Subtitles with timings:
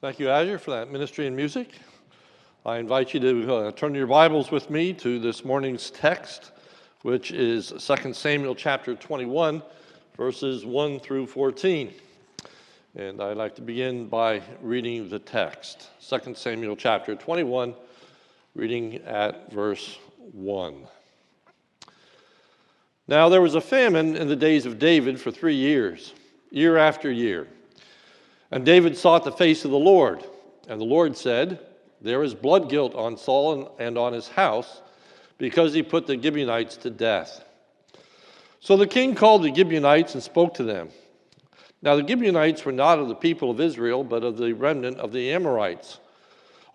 [0.00, 1.72] Thank you, Azure, for that ministry and music.
[2.64, 6.52] I invite you to uh, turn your Bibles with me to this morning's text,
[7.02, 9.62] which is 2 Samuel chapter 21,
[10.16, 11.92] verses 1 through 14.
[12.96, 17.74] And I'd like to begin by reading the text 2 Samuel chapter 21,
[18.54, 19.98] reading at verse
[20.32, 20.86] 1.
[23.06, 26.14] Now there was a famine in the days of David for three years,
[26.50, 27.48] year after year.
[28.50, 30.24] And David sought the face of the Lord.
[30.68, 31.60] And the Lord said,
[32.00, 34.82] There is blood guilt on Saul and on his house,
[35.38, 37.44] because he put the Gibeonites to death.
[38.60, 40.90] So the king called the Gibeonites and spoke to them.
[41.82, 45.12] Now the Gibeonites were not of the people of Israel, but of the remnant of
[45.12, 45.98] the Amorites.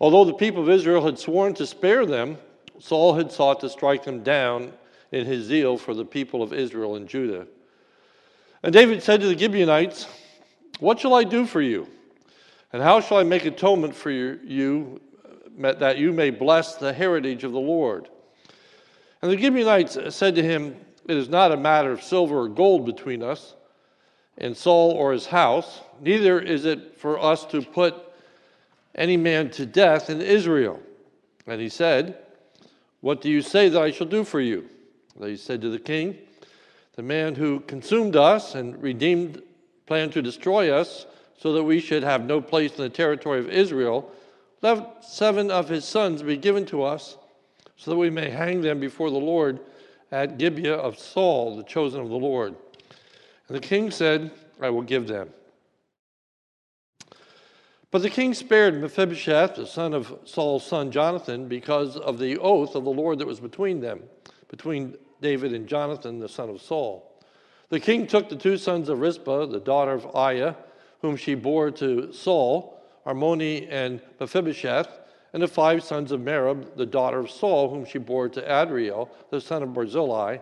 [0.00, 2.38] Although the people of Israel had sworn to spare them,
[2.80, 4.72] Saul had sought to strike them down
[5.12, 7.46] in his zeal for the people of Israel and Judah.
[8.62, 10.06] And David said to the Gibeonites,
[10.78, 11.88] what shall I do for you?
[12.72, 15.00] And how shall I make atonement for you
[15.62, 18.08] uh, that you may bless the heritage of the Lord?
[19.22, 20.76] And the Gibeonites said to him,
[21.08, 23.54] It is not a matter of silver or gold between us
[24.38, 27.94] and Saul or his house, neither is it for us to put
[28.94, 30.80] any man to death in Israel.
[31.46, 32.18] And he said,
[33.00, 34.68] What do you say that I shall do for you?
[35.18, 36.18] They said to the king,
[36.96, 39.42] The man who consumed us and redeemed
[39.86, 41.06] planned to destroy us
[41.38, 44.10] so that we should have no place in the territory of Israel,
[44.62, 47.16] let seven of his sons be given to us
[47.76, 49.60] so that we may hang them before the Lord
[50.10, 52.54] at Gibeah of Saul, the chosen of the Lord.
[53.48, 55.30] And the king said, I will give them.
[57.90, 62.74] But the king spared Mephibosheth, the son of Saul's son Jonathan, because of the oath
[62.74, 64.02] of the Lord that was between them,
[64.48, 67.15] between David and Jonathan, the son of Saul.
[67.68, 70.56] The king took the two sons of Rizpah, the daughter of Aiah,
[71.02, 74.88] whom she bore to Saul, Armoni and Mephibosheth,
[75.32, 79.10] and the five sons of Merab, the daughter of Saul, whom she bore to Adriel,
[79.30, 80.38] the son of Barzillai,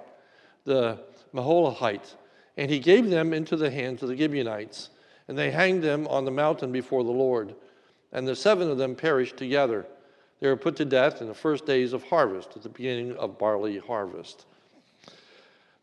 [0.65, 0.99] the
[1.34, 2.15] Meholathite.
[2.57, 4.91] And he gave them into the hands of the Gibeonites,
[5.27, 7.55] and they hanged them on the mountain before the Lord.
[8.13, 9.87] And the seven of them perished together.
[10.41, 13.39] They were put to death in the first days of harvest, at the beginning of
[13.39, 14.47] barley harvest.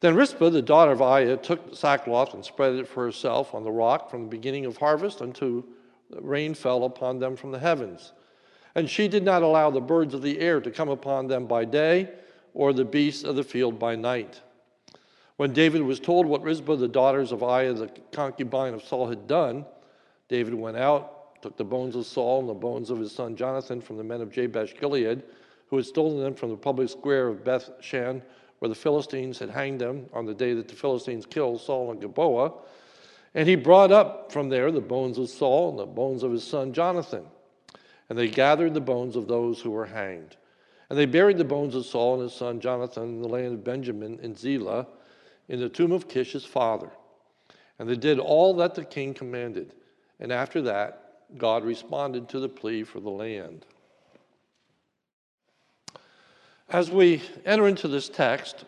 [0.02, 3.72] Then Rizpah, the daughter of Aiah, took sackcloth and spread it for herself on the
[3.72, 5.64] rock from the beginning of harvest until
[6.10, 8.12] rain fell upon them from the heavens.
[8.74, 11.66] And she did not allow the birds of the air to come upon them by
[11.66, 12.10] day,
[12.56, 14.42] or the beasts of the field by night.
[15.38, 19.28] When David was told what Rizpah, the daughters of Aiah, the concubine of Saul, had
[19.28, 19.66] done,
[20.30, 23.82] David went out, took the bones of Saul and the bones of his son Jonathan
[23.82, 25.22] from the men of Jabesh Gilead,
[25.68, 28.24] who had stolen them from the public square of Beth Shan
[28.62, 32.00] where the Philistines had hanged them on the day that the Philistines killed Saul and
[32.00, 32.54] Gilboa.
[33.34, 36.44] And he brought up from there the bones of Saul and the bones of his
[36.44, 37.26] son Jonathan.
[38.08, 40.38] And they gathered the bones of those who were hanged.
[40.92, 43.64] And they buried the bones of Saul and his son Jonathan in the land of
[43.64, 44.86] Benjamin in Zelah,
[45.50, 46.92] in the tomb of Kish his father.
[47.80, 49.74] And they did all that the king commanded.
[50.20, 53.66] And after that, God responded to the plea for the land.
[56.72, 58.64] As we enter into this text,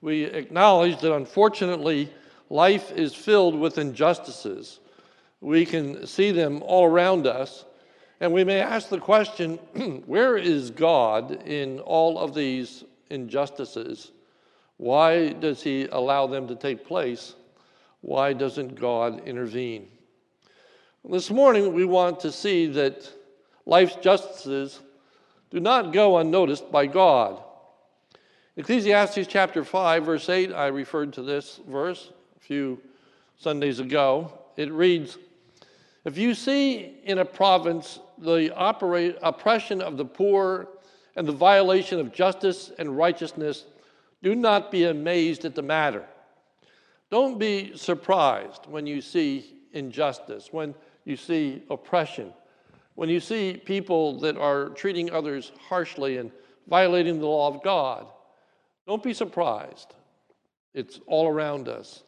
[0.00, 2.08] we acknowledge that unfortunately
[2.50, 4.78] life is filled with injustices.
[5.40, 7.64] We can see them all around us,
[8.20, 9.56] and we may ask the question
[10.06, 14.12] where is God in all of these injustices?
[14.76, 17.34] Why does He allow them to take place?
[18.02, 19.88] Why doesn't God intervene?
[21.04, 23.12] This morning, we want to see that
[23.66, 24.78] life's justices
[25.50, 27.42] do not go unnoticed by God.
[28.56, 32.80] Ecclesiastes chapter 5, verse 8, I referred to this verse a few
[33.38, 34.32] Sundays ago.
[34.56, 35.18] It reads
[36.04, 40.68] If you see in a province the operate, oppression of the poor
[41.16, 43.64] and the violation of justice and righteousness,
[44.22, 46.04] do not be amazed at the matter.
[47.10, 50.74] Don't be surprised when you see injustice, when
[51.04, 52.32] you see oppression,
[53.00, 56.30] when you see people that are treating others harshly and
[56.68, 58.06] violating the law of God,
[58.86, 59.94] don't be surprised.
[60.74, 62.02] It's all around us.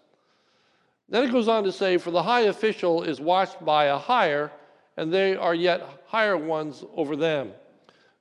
[1.09, 4.53] Then it goes on to say, For the high official is watched by a higher,
[4.99, 7.53] and they are yet higher ones over them.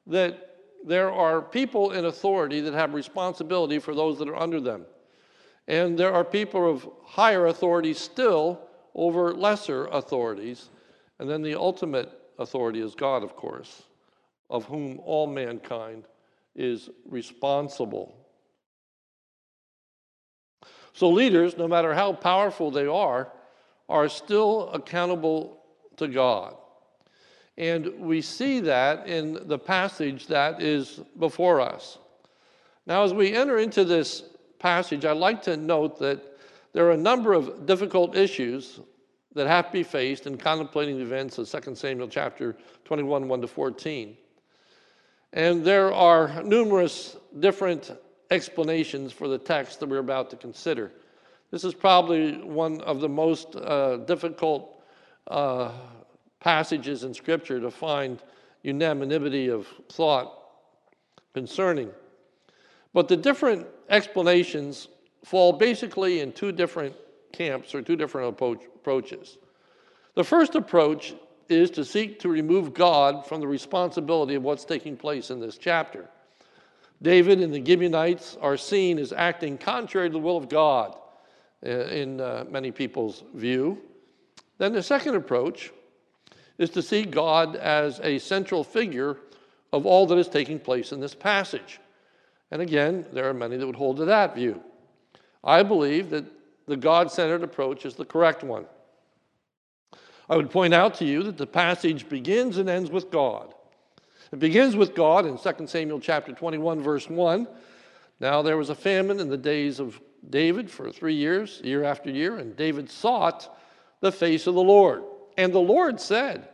[0.07, 4.85] That there are people in authority that have responsibility for those that are under them.
[5.67, 8.61] And there are people of higher authority still
[8.95, 10.69] over lesser authorities.
[11.19, 13.83] And then the ultimate authority is God, of course,
[14.49, 16.03] of whom all mankind
[16.55, 18.15] is responsible.
[20.93, 23.31] So, leaders, no matter how powerful they are,
[23.87, 25.63] are still accountable
[25.97, 26.55] to God.
[27.57, 31.97] And we see that in the passage that is before us.
[32.85, 34.23] Now, as we enter into this
[34.59, 36.19] passage, I'd like to note that
[36.73, 38.79] there are a number of difficult issues
[39.33, 42.55] that have to be faced in contemplating the events of 2 Samuel chapter
[42.85, 44.17] 21, 1 to 14.
[45.33, 47.91] And there are numerous different
[48.29, 50.91] explanations for the text that we're about to consider.
[51.51, 54.81] This is probably one of the most uh, difficult
[55.27, 55.71] uh,
[56.39, 58.21] passages in Scripture to find
[58.63, 60.37] unanimity of thought
[61.33, 61.89] concerning.
[62.93, 64.87] But the different explanations
[65.23, 66.95] fall basically in two different
[67.31, 69.37] camps or two different approach, approaches.
[70.15, 71.13] The first approach
[71.49, 75.57] is to seek to remove God from the responsibility of what's taking place in this
[75.57, 76.09] chapter.
[77.01, 80.95] David and the Gibeonites are seen as acting contrary to the will of God
[81.65, 83.81] uh, in uh, many people's view.
[84.57, 85.71] Then the second approach
[86.57, 89.17] is to see God as a central figure
[89.73, 91.79] of all that is taking place in this passage.
[92.51, 94.61] And again, there are many that would hold to that view.
[95.43, 96.25] I believe that
[96.67, 98.65] the God centered approach is the correct one.
[100.29, 103.53] I would point out to you that the passage begins and ends with God.
[104.31, 107.47] It begins with God in 2 Samuel chapter 21, verse 1.
[108.19, 109.99] Now there was a famine in the days of
[110.29, 113.57] David for three years, year after year, and David sought
[113.99, 115.03] the face of the Lord.
[115.37, 116.47] And the Lord said,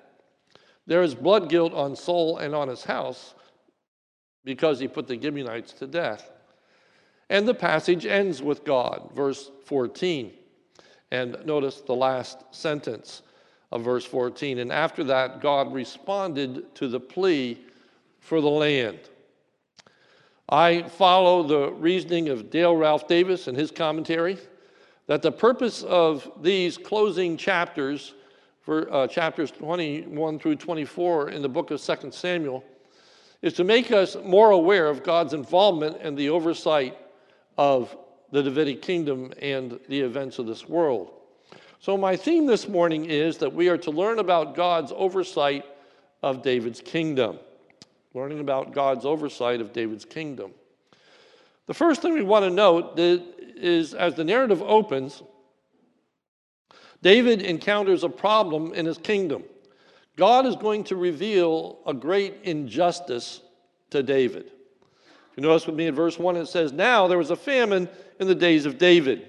[0.87, 3.35] There is blood guilt on Saul and on his house
[4.43, 6.31] because he put the Gibeonites to death.
[7.29, 10.31] And the passage ends with God, verse 14.
[11.11, 13.21] And notice the last sentence
[13.71, 14.59] of verse 14.
[14.59, 17.57] And after that, God responded to the plea
[18.19, 18.99] for the land.
[20.49, 24.37] I follow the reasoning of Dale Ralph Davis in his commentary
[25.07, 28.13] that the purpose of these closing chapters,
[28.61, 32.63] for uh, chapters 21 through 24 in the book of 2 Samuel,
[33.41, 36.97] is to make us more aware of God's involvement and the oversight
[37.57, 37.95] of
[38.31, 41.11] the Davidic kingdom and the events of this world.
[41.79, 45.65] So, my theme this morning is that we are to learn about God's oversight
[46.23, 47.39] of David's kingdom.
[48.13, 50.51] Learning about God's oversight of David's kingdom.
[51.67, 55.21] The first thing we want to note is as the narrative opens,
[57.01, 59.43] David encounters a problem in his kingdom.
[60.15, 63.41] God is going to reveal a great injustice
[63.91, 64.51] to David.
[65.37, 67.87] You notice with me in verse 1, it says, Now there was a famine
[68.19, 69.27] in the days of David.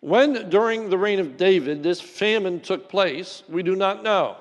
[0.00, 4.36] When during the reign of David this famine took place, we do not know.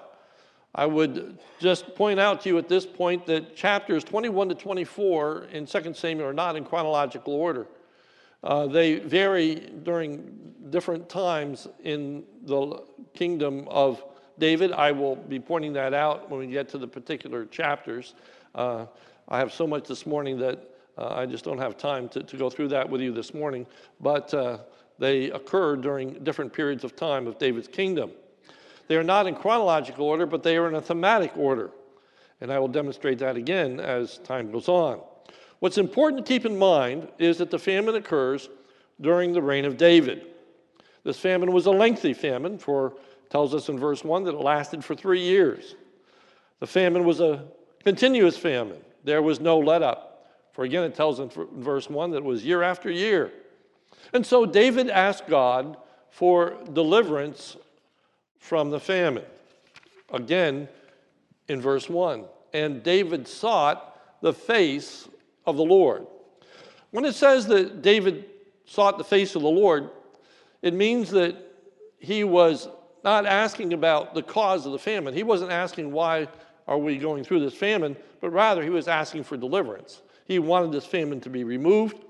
[0.76, 5.48] I would just point out to you at this point that chapters 21 to 24
[5.52, 7.66] in 2 Samuel are not in chronological order.
[8.44, 12.84] Uh, they vary during different times in the
[13.16, 14.04] kingdom of
[14.38, 14.74] David.
[14.74, 18.14] I will be pointing that out when we get to the particular chapters.
[18.54, 18.86] Uh,
[19.28, 22.38] I have so much this morning that uh, I just don't have time to, to
[22.38, 23.68] go through that with you this morning,
[24.00, 24.60] but uh,
[25.00, 28.12] they occur during different periods of time of David's kingdom.
[28.88, 31.72] They are not in chronological order, but they are in a thematic order.
[32.40, 35.02] And I will demonstrate that again as time goes on.
[35.60, 38.50] What's important to keep in mind is that the famine occurs
[39.02, 40.28] during the reign of David.
[41.04, 42.94] This famine was a lengthy famine, for
[43.30, 45.76] tells us in verse 1 that it lasted for three years.
[46.60, 47.46] The famine was a
[47.84, 48.82] continuous famine.
[49.08, 50.28] There was no let up.
[50.52, 53.32] For again, it tells in verse 1 that it was year after year.
[54.12, 55.78] And so David asked God
[56.10, 57.56] for deliverance
[58.38, 59.24] from the famine.
[60.12, 60.68] Again,
[61.48, 62.26] in verse 1.
[62.54, 65.08] And David sought the face
[65.46, 66.06] of the Lord.
[66.92, 68.26] When it says that David
[68.66, 69.90] sought the face of the Lord,
[70.62, 71.38] it means that
[71.98, 72.68] he was
[73.06, 75.14] not asking about the cause of the famine.
[75.14, 76.28] He wasn't asking why
[76.68, 80.02] are we going through this famine, but rather he was asking for deliverance.
[80.26, 82.04] He wanted this famine to be removed.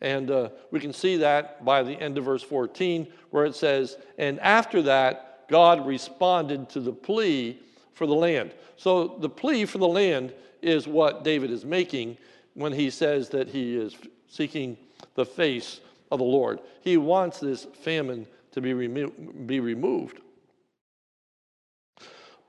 [0.00, 3.96] And uh, we can see that by the end of verse 14, where it says,
[4.18, 7.60] And after that, God responded to the plea
[7.94, 8.52] for the land.
[8.76, 12.16] So the plea for the land is what David is making
[12.54, 13.96] when he says that he is
[14.28, 14.76] seeking
[15.14, 15.80] the face
[16.10, 16.60] of the Lord.
[16.80, 19.10] He wants this famine to be, remo-
[19.46, 20.20] be removed.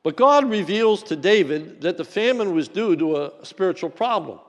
[0.03, 4.39] But God reveals to David that the famine was due to a spiritual problem,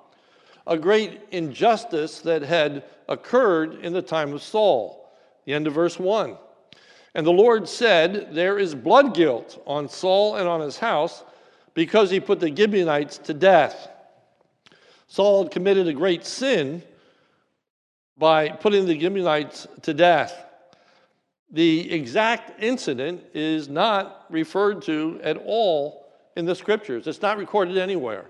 [0.66, 5.12] a great injustice that had occurred in the time of Saul.
[5.44, 6.36] The end of verse 1.
[7.14, 11.22] And the Lord said, There is blood guilt on Saul and on his house
[11.74, 13.88] because he put the Gibeonites to death.
[15.06, 16.82] Saul had committed a great sin
[18.18, 20.44] by putting the Gibeonites to death.
[21.54, 27.06] The exact incident is not referred to at all in the scriptures.
[27.06, 28.26] It's not recorded anywhere.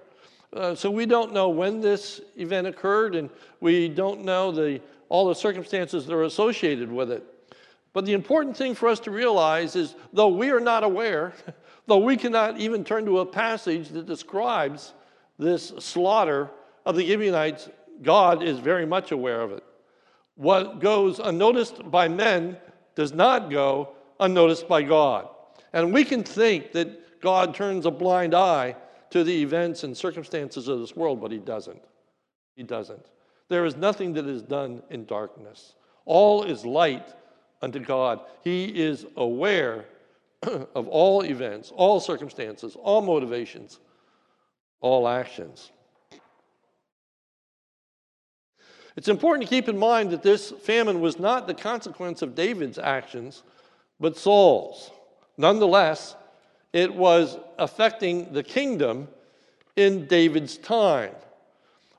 [0.53, 4.79] Uh, so we don't know when this event occurred, and we don't know the,
[5.09, 7.25] all the circumstances that are associated with it.
[7.95, 11.33] But the important thing for us to realize is though we are not aware,
[11.87, 14.93] though we cannot even turn to a passage that describes
[15.39, 16.51] this slaughter
[16.85, 17.71] of the Gibeonites,
[18.03, 19.65] God is very much aware of it.
[20.35, 22.59] What goes unnoticed by men
[22.95, 25.29] does not go unnoticed by God.
[25.73, 28.77] And we can think that God turns a blind eye
[29.11, 31.83] to the events and circumstances of this world, but He doesn't.
[32.57, 33.07] He doesn't.
[33.49, 35.75] There is nothing that is done in darkness.
[36.05, 37.15] All is light
[37.63, 38.21] unto God.
[38.43, 39.87] He is aware
[40.43, 43.81] of all events, all circumstances, all motivations,
[44.81, 45.73] all actions.
[48.97, 52.79] It's important to keep in mind that this famine was not the consequence of David's
[52.79, 53.43] actions,
[53.99, 54.91] but Saul's.
[55.37, 56.15] Nonetheless,
[56.73, 59.09] it was affecting the kingdom
[59.77, 61.13] in David's time,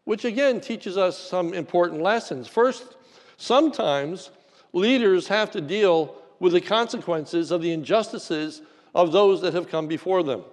[0.05, 2.47] which again teaches us some important lessons.
[2.47, 2.95] First,
[3.37, 4.31] sometimes
[4.71, 8.61] leaders have to deal with the consequences of the injustices
[8.93, 10.43] of those that have come before them.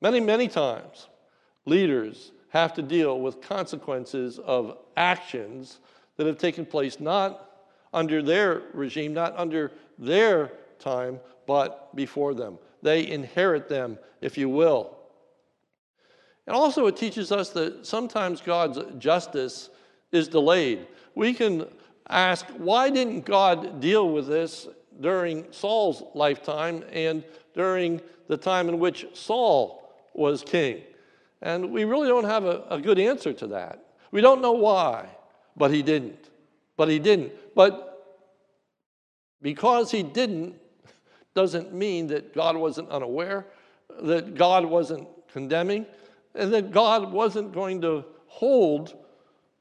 [0.00, 1.08] Many, many times,
[1.64, 5.78] leaders have to deal with consequences of actions
[6.16, 7.50] that have taken place not
[7.94, 12.58] under their regime, not under their time, but before them.
[12.82, 14.98] They inherit them, if you will.
[16.46, 19.70] And also, it teaches us that sometimes God's justice
[20.10, 20.86] is delayed.
[21.14, 21.66] We can
[22.10, 24.68] ask, why didn't God deal with this
[25.00, 30.82] during Saul's lifetime and during the time in which Saul was king?
[31.42, 33.84] And we really don't have a, a good answer to that.
[34.12, 35.08] We don't know why,
[35.56, 36.30] but he didn't.
[36.76, 37.32] But he didn't.
[37.54, 37.88] But
[39.42, 40.54] because he didn't
[41.34, 43.46] doesn't mean that God wasn't unaware,
[44.02, 45.86] that God wasn't condemning,
[46.34, 48.94] and that God wasn't going to hold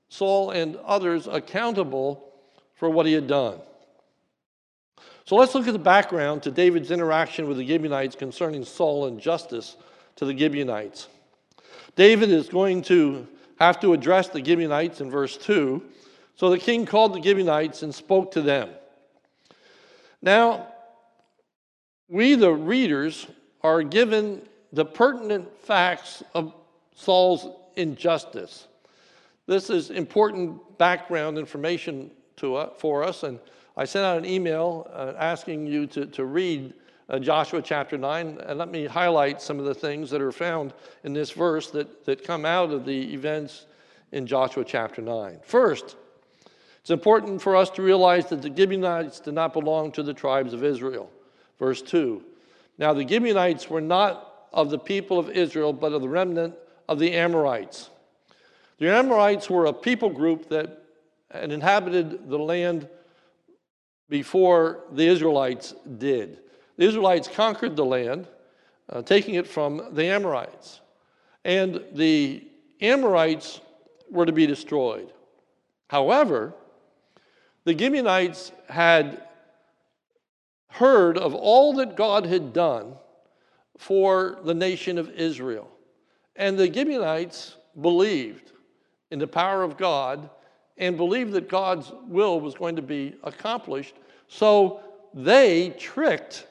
[0.09, 2.31] Saul and others accountable
[2.75, 3.59] for what he had done.
[5.25, 9.19] So let's look at the background to David's interaction with the Gibeonites concerning Saul and
[9.19, 9.77] justice
[10.17, 11.07] to the Gibeonites.
[11.95, 13.27] David is going to
[13.59, 15.83] have to address the Gibeonites in verse 2.
[16.35, 18.69] So the king called the Gibeonites and spoke to them.
[20.21, 20.67] Now,
[22.09, 23.27] we, the readers,
[23.61, 24.41] are given
[24.73, 26.53] the pertinent facts of
[26.95, 28.67] Saul's injustice.
[29.47, 33.39] This is important background information to, uh, for us, and
[33.77, 36.73] I sent out an email uh, asking you to, to read
[37.11, 38.39] uh, Joshua chapter 9.
[38.47, 42.05] And let me highlight some of the things that are found in this verse that,
[42.05, 43.65] that come out of the events
[44.11, 45.39] in Joshua chapter 9.
[45.43, 45.97] First,
[46.79, 50.53] it's important for us to realize that the Gibeonites did not belong to the tribes
[50.53, 51.11] of Israel.
[51.59, 52.23] Verse 2
[52.77, 56.55] Now the Gibeonites were not of the people of Israel, but of the remnant
[56.89, 57.89] of the Amorites.
[58.79, 60.83] The Amorites were a people group that
[61.33, 62.89] inhabited the land
[64.09, 66.39] before the Israelites did.
[66.81, 68.27] The Israelites conquered the land,
[68.89, 70.81] uh, taking it from the Amorites.
[71.45, 72.43] And the
[72.81, 73.61] Amorites
[74.09, 75.13] were to be destroyed.
[75.89, 76.55] However,
[77.65, 79.21] the Gibeonites had
[80.69, 82.95] heard of all that God had done
[83.77, 85.69] for the nation of Israel.
[86.35, 88.53] And the Gibeonites believed
[89.11, 90.31] in the power of God
[90.79, 93.93] and believed that God's will was going to be accomplished.
[94.27, 94.79] So
[95.13, 96.47] they tricked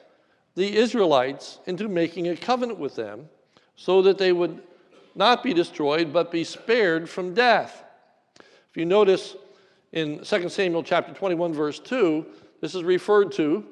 [0.55, 3.29] the Israelites into making a covenant with them
[3.75, 4.61] so that they would
[5.15, 7.83] not be destroyed but be spared from death.
[8.69, 9.35] If you notice
[9.91, 12.25] in 2 Samuel chapter 21 verse 2,
[12.61, 13.65] this is referred to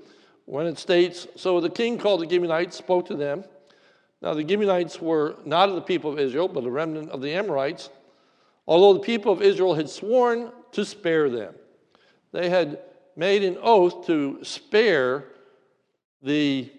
[0.46, 3.44] when it states, so the king called the Gibeonites, spoke to them.
[4.22, 7.32] Now the Gibeonites were not of the people of Israel, but a remnant of the
[7.34, 7.90] Amorites,
[8.68, 11.54] although the people of Israel had sworn to spare them.
[12.32, 12.80] They had
[13.16, 15.26] made an oath to spare
[16.22, 16.72] the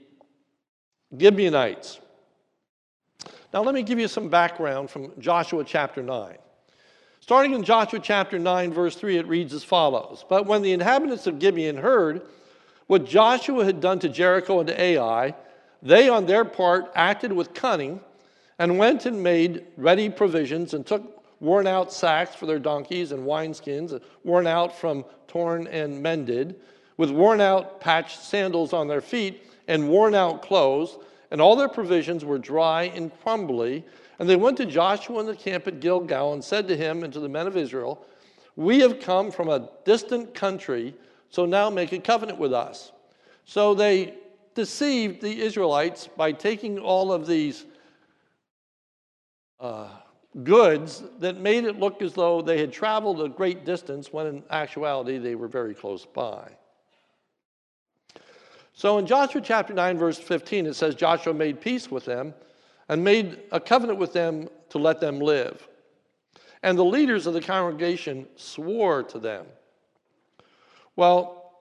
[1.19, 1.99] Gibeonites.
[3.53, 6.37] Now, let me give you some background from Joshua chapter 9.
[7.21, 11.27] Starting in Joshua chapter 9, verse 3, it reads as follows But when the inhabitants
[11.27, 12.23] of Gibeon heard
[12.87, 15.35] what Joshua had done to Jericho and to Ai,
[15.83, 18.01] they on their part acted with cunning
[18.59, 23.27] and went and made ready provisions and took worn out sacks for their donkeys and
[23.27, 26.57] wineskins, worn out from torn and mended
[27.01, 30.99] with worn out patched sandals on their feet and worn out clothes,
[31.31, 33.83] and all their provisions were dry and crumbly.
[34.19, 37.11] And they went to Joshua in the camp at Gilgal and said to him and
[37.15, 38.05] to the men of Israel,
[38.55, 40.95] We have come from a distant country,
[41.31, 42.93] so now make a covenant with us.
[43.47, 44.13] So they
[44.55, 47.65] deceived the Israelites by taking all of these
[49.59, 49.89] uh,
[50.45, 54.43] goods that made it look as though they had traveled a great distance when in
[54.51, 56.47] actuality they were very close by.
[58.81, 62.33] So in Joshua chapter 9, verse 15, it says Joshua made peace with them
[62.89, 65.69] and made a covenant with them to let them live.
[66.63, 69.45] And the leaders of the congregation swore to them.
[70.97, 71.53] Well,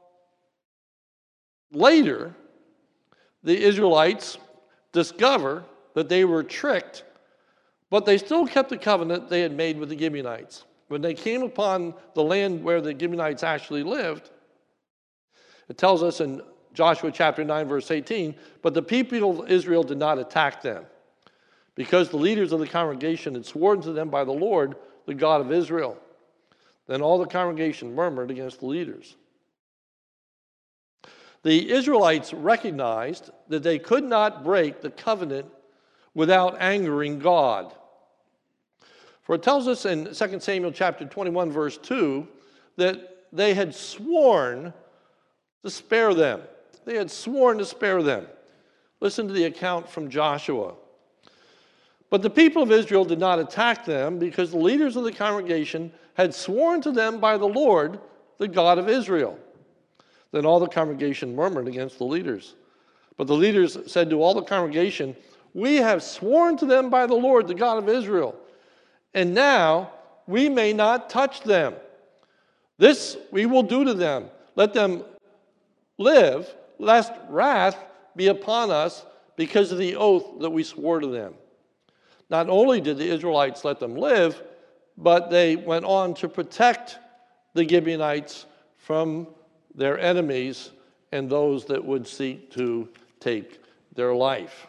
[1.74, 2.34] later,
[3.44, 4.38] the Israelites
[4.94, 7.04] discover that they were tricked,
[7.90, 10.64] but they still kept the covenant they had made with the Gibeonites.
[10.88, 14.30] When they came upon the land where the Gibeonites actually lived,
[15.68, 16.42] it tells us in
[16.80, 18.34] Joshua chapter 9, verse 18.
[18.62, 20.86] But the people of Israel did not attack them,
[21.76, 25.42] because the leaders of the congregation had sworn to them by the Lord, the God
[25.42, 25.98] of Israel.
[26.88, 29.18] Then all the congregation murmured against the leaders.
[31.44, 35.48] The Israelites recognized that they could not break the covenant
[36.14, 37.74] without angering God.
[39.24, 42.26] For it tells us in 2 Samuel chapter 21, verse 2,
[42.78, 44.72] that they had sworn
[45.62, 46.40] to spare them.
[46.86, 48.28] They had sworn to spare them.
[49.00, 50.74] Listen to the account from Joshua.
[52.10, 55.92] But the people of Israel did not attack them because the leaders of the congregation
[56.16, 58.00] had sworn to them by the Lord,
[58.40, 59.38] the God of Israel.
[60.32, 62.56] Then all the congregation murmured against the leaders.
[63.18, 65.16] But the leaders said to all the congregation,
[65.54, 68.36] We have sworn to them by the Lord, the God of Israel,
[69.14, 69.92] and now
[70.28, 71.76] we may not touch them.
[72.78, 74.30] This we will do to them.
[74.56, 75.04] Let them
[75.98, 77.78] live, lest wrath
[78.16, 79.06] be upon us
[79.36, 81.34] because of the oath that we swore to them.
[82.30, 84.42] Not only did the Israelites let them live,
[84.98, 86.98] but they went on to protect
[87.54, 88.46] the Gibeonites
[88.78, 89.28] from
[89.76, 90.72] their enemies
[91.12, 93.62] and those that would seek to take
[93.96, 94.68] their life.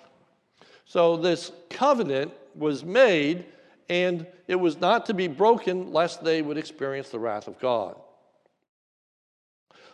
[0.85, 3.45] So this covenant was made,
[3.89, 7.97] and it was not to be broken lest they would experience the wrath of God.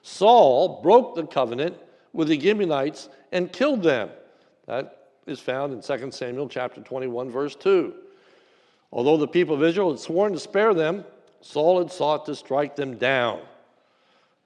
[0.02, 1.76] Saul broke the covenant
[2.16, 4.08] with the Gibeonites and killed them.
[4.66, 7.94] That is found in 2 Samuel chapter 21, verse 2.
[8.90, 11.04] Although the people of Israel had sworn to spare them,
[11.42, 13.40] Saul had sought to strike them down,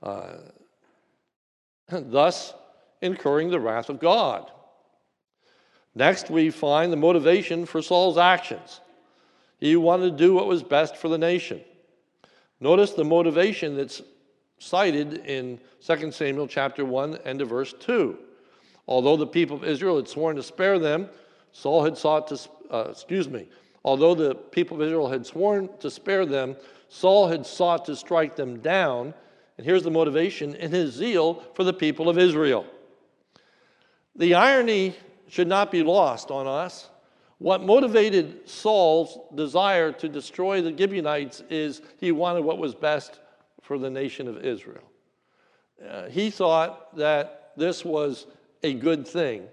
[0.02, 0.38] uh,
[1.88, 2.54] thus
[3.00, 4.50] incurring the wrath of God.
[5.94, 8.80] Next, we find the motivation for Saul's actions.
[9.60, 11.60] He wanted to do what was best for the nation.
[12.58, 14.02] Notice the motivation that's
[14.60, 18.16] cited in 2 Samuel chapter 1 and to verse 2.
[18.86, 21.08] Although the people of Israel had sworn to spare them,
[21.52, 22.38] Saul had sought to,
[22.70, 23.48] uh, excuse me,
[23.84, 26.56] although the people of Israel had sworn to spare them,
[26.88, 29.14] Saul had sought to strike them down.
[29.56, 32.66] And here's the motivation in his zeal for the people of Israel.
[34.14, 34.94] The irony
[35.28, 36.90] should not be lost on us.
[37.38, 43.20] What motivated Saul's desire to destroy the Gibeonites is he wanted what was best
[43.62, 44.84] for the nation of Israel.
[45.88, 48.26] Uh, he thought that this was
[48.62, 49.44] a good thing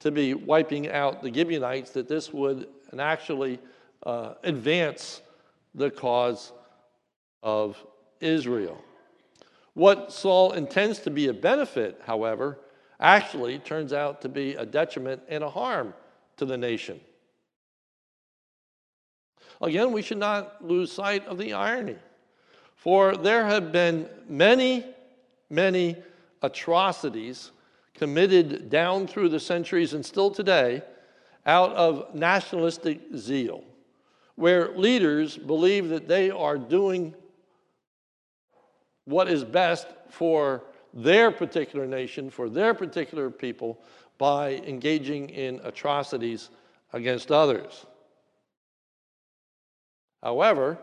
[0.00, 2.68] to be wiping out the Gibeonites, that this would
[2.98, 3.58] actually
[4.04, 5.22] uh, advance
[5.74, 6.52] the cause
[7.42, 7.76] of
[8.20, 8.82] Israel.
[9.74, 12.58] What Saul intends to be a benefit, however,
[13.00, 15.94] actually turns out to be a detriment and a harm
[16.36, 17.00] to the nation.
[19.60, 21.96] Again, we should not lose sight of the irony.
[22.78, 24.86] For there have been many,
[25.50, 25.96] many
[26.42, 27.50] atrocities
[27.94, 30.82] committed down through the centuries and still today
[31.44, 33.64] out of nationalistic zeal,
[34.36, 37.14] where leaders believe that they are doing
[39.06, 40.62] what is best for
[40.94, 43.80] their particular nation, for their particular people,
[44.18, 46.50] by engaging in atrocities
[46.92, 47.86] against others.
[50.22, 50.78] However,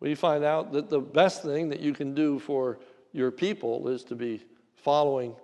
[0.00, 2.78] we find out that the best thing that you can do for
[3.12, 4.44] your people is to be
[4.76, 5.34] following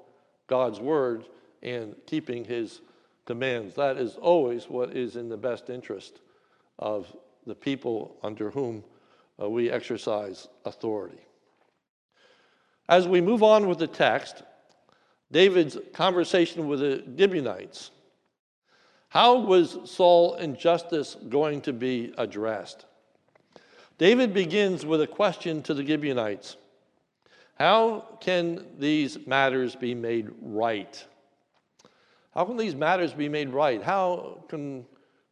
[0.46, 1.26] God's word
[1.62, 2.80] and keeping his
[3.26, 3.74] commands.
[3.74, 6.20] That is always what is in the best interest
[6.78, 7.14] of
[7.46, 8.84] the people under whom
[9.40, 11.20] uh, we exercise authority.
[12.88, 14.42] As we move on with the text,
[15.32, 17.90] David's conversation with the Gibeonites.
[19.08, 22.84] How was Saul's injustice going to be addressed?
[23.96, 26.56] David begins with a question to the Gibeonites
[27.56, 31.04] How can these matters be made right?
[32.34, 33.80] How can these matters be made right?
[33.80, 34.84] How can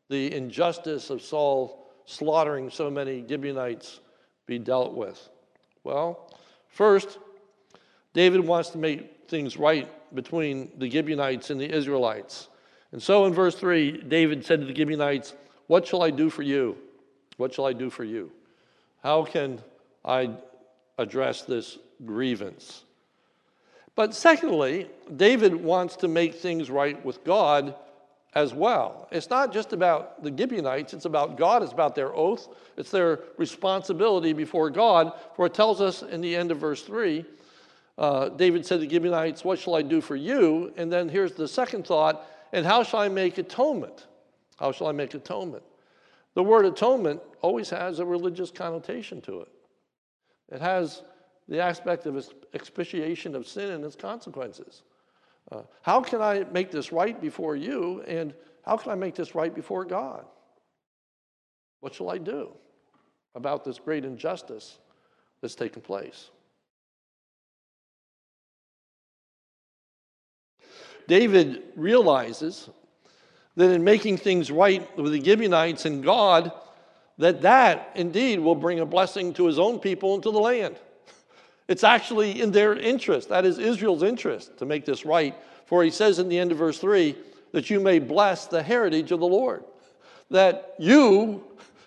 [0.09, 3.99] the injustice of Saul slaughtering so many Gibeonites
[4.47, 5.29] be dealt with?
[5.83, 6.31] Well,
[6.69, 7.19] first,
[8.15, 12.49] David wants to make things right between the Gibeonites and the Israelites.
[12.93, 15.35] And so in verse 3, David said to the Gibeonites,
[15.67, 16.77] What shall I do for you?
[17.39, 18.31] What shall I do for you?
[19.03, 19.61] How can
[20.05, 20.31] I
[20.99, 22.85] address this grievance?
[23.95, 27.75] But secondly, David wants to make things right with God
[28.35, 29.09] as well.
[29.13, 33.21] It's not just about the Gibeonites, it's about God, it's about their oath, it's their
[33.37, 35.13] responsibility before God.
[35.37, 37.25] For it tells us in the end of verse 3
[37.99, 40.73] uh, David said to the Gibeonites, What shall I do for you?
[40.77, 44.07] And then here's the second thought, and how shall I make atonement?
[44.57, 45.63] How shall I make atonement?
[46.35, 49.49] The word atonement always has a religious connotation to it.
[50.51, 51.03] It has
[51.49, 54.83] the aspect of expiation of sin and its consequences.
[55.51, 58.33] Uh, how can I make this right before you, and
[58.65, 60.25] how can I make this right before God?
[61.81, 62.53] What shall I do
[63.35, 64.79] about this great injustice
[65.41, 66.31] that's taken place?
[71.09, 72.71] David realizes
[73.57, 76.53] that in making things right with the Gibeonites and God,
[77.19, 80.77] that that indeed will bring a blessing to his own people and to the land.
[81.69, 85.35] It's actually in their interest, that is Israel's interest, to make this right.
[85.65, 87.15] For he says in the end of verse 3
[87.53, 89.65] that you may bless the heritage of the Lord,
[90.29, 91.45] that you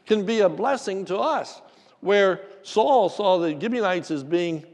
[0.07, 1.61] can be a blessing to us.
[1.99, 4.65] Where Saul saw the Gibeonites as being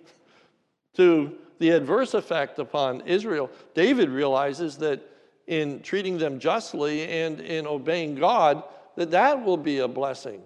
[0.95, 5.01] to the adverse effect upon Israel, David realizes that
[5.47, 8.63] in treating them justly and in obeying God,
[8.95, 10.41] that that will be a blessing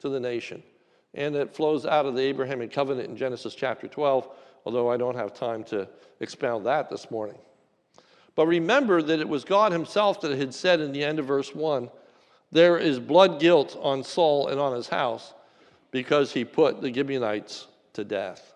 [0.00, 0.62] to the nation.
[1.14, 4.28] And it flows out of the Abrahamic covenant in Genesis chapter 12,
[4.64, 5.88] although I don't have time to
[6.20, 7.38] expound that this morning.
[8.34, 11.54] But remember that it was God Himself that had said in the end of verse
[11.54, 11.88] 1
[12.54, 15.34] there is blood guilt on Saul and on his house
[15.90, 18.54] because he put the Gibeonites to death.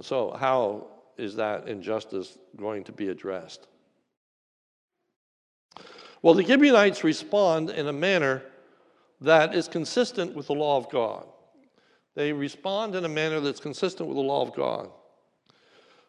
[0.00, 0.86] So, how
[1.18, 3.66] is that injustice going to be addressed?
[6.22, 8.42] Well, the Gibeonites respond in a manner
[9.20, 11.26] that is consistent with the law of God.
[12.14, 14.90] They respond in a manner that's consistent with the law of God.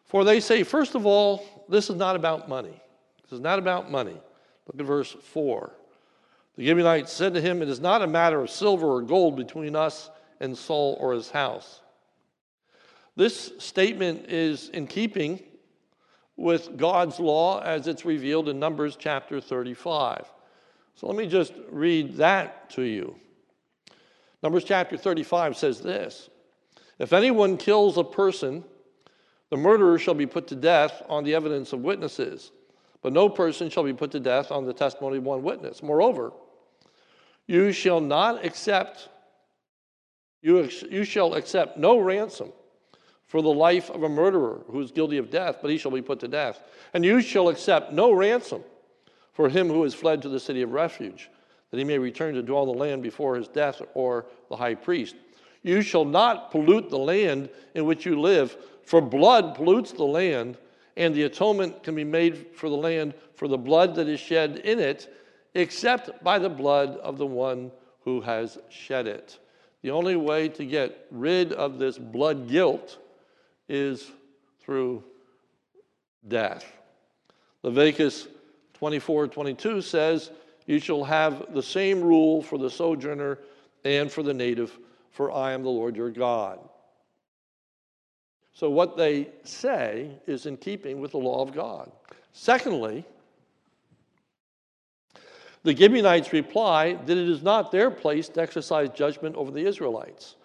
[0.04, 2.80] For they say, first of all, this is not about money.
[3.22, 4.20] This is not about money.
[4.66, 5.72] Look at verse 4.
[6.56, 9.76] The Gibeonites said to him, It is not a matter of silver or gold between
[9.76, 11.80] us and Saul or his house
[13.20, 15.42] this statement is in keeping
[16.40, 20.24] with God's law as it's revealed in Numbers chapter 35.
[20.94, 23.14] So let me just read that to you.
[24.42, 26.30] Numbers chapter 35 says this
[26.98, 28.64] If anyone kills a person,
[29.50, 32.52] the murderer shall be put to death on the evidence of witnesses,
[33.02, 35.82] but no person shall be put to death on the testimony of one witness.
[35.82, 36.32] Moreover,
[37.46, 39.10] you shall not accept,
[40.40, 42.50] you, you shall accept no ransom
[43.30, 46.02] for the life of a murderer who is guilty of death, but he shall be
[46.02, 46.64] put to death.
[46.92, 48.64] And you shall accept no ransom
[49.34, 51.30] for him who has fled to the city of refuge,
[51.70, 54.74] that he may return to dwell in the land before his death or the high
[54.74, 55.14] priest.
[55.62, 60.58] You shall not pollute the land in which you live, for blood pollutes the land,
[60.96, 64.56] and the atonement can be made for the land for the blood that is shed
[64.64, 65.14] in it,
[65.54, 67.70] except by the blood of the one
[68.02, 69.38] who has shed it.
[69.82, 72.98] The only way to get rid of this blood guilt
[73.70, 74.10] is
[74.60, 75.02] through
[76.26, 76.64] death.
[77.62, 78.26] Leviticus
[78.74, 80.30] 24 22 says,
[80.66, 83.38] You shall have the same rule for the sojourner
[83.84, 84.76] and for the native,
[85.12, 86.58] for I am the Lord your God.
[88.52, 91.90] So, what they say is in keeping with the law of God.
[92.32, 93.04] Secondly,
[95.62, 100.36] the Gibeonites reply that it is not their place to exercise judgment over the Israelites.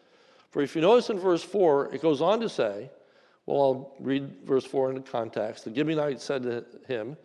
[0.51, 2.89] For if you notice in verse 4, it goes on to say,
[3.45, 5.65] well, I'll read verse 4 in context.
[5.65, 7.15] The Gibeonite said to him,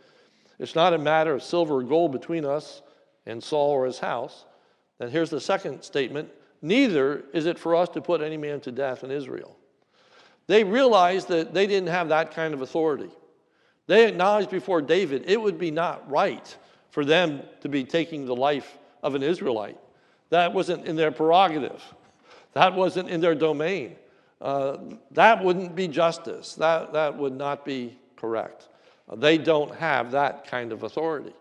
[0.58, 2.82] It's not a matter of silver or gold between us
[3.26, 4.44] and Saul or his house.
[4.98, 6.30] Then here's the second statement
[6.62, 9.56] Neither is it for us to put any man to death in Israel.
[10.46, 13.10] They realized that they didn't have that kind of authority.
[13.86, 16.56] They acknowledged before David it would be not right
[16.90, 19.78] for them to be taking the life of an Israelite.
[20.28, 21.82] That wasn't in their prerogative,
[22.52, 23.96] that wasn't in their domain.
[24.40, 24.78] Uh,
[25.10, 26.54] that wouldn't be justice.
[26.54, 28.68] That, that would not be correct.
[29.08, 31.34] Uh, they don't have that kind of authority.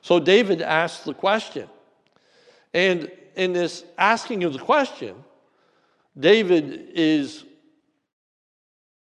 [0.00, 1.68] So David asks the question.
[2.72, 5.16] And in this asking of the question,
[6.18, 7.44] David is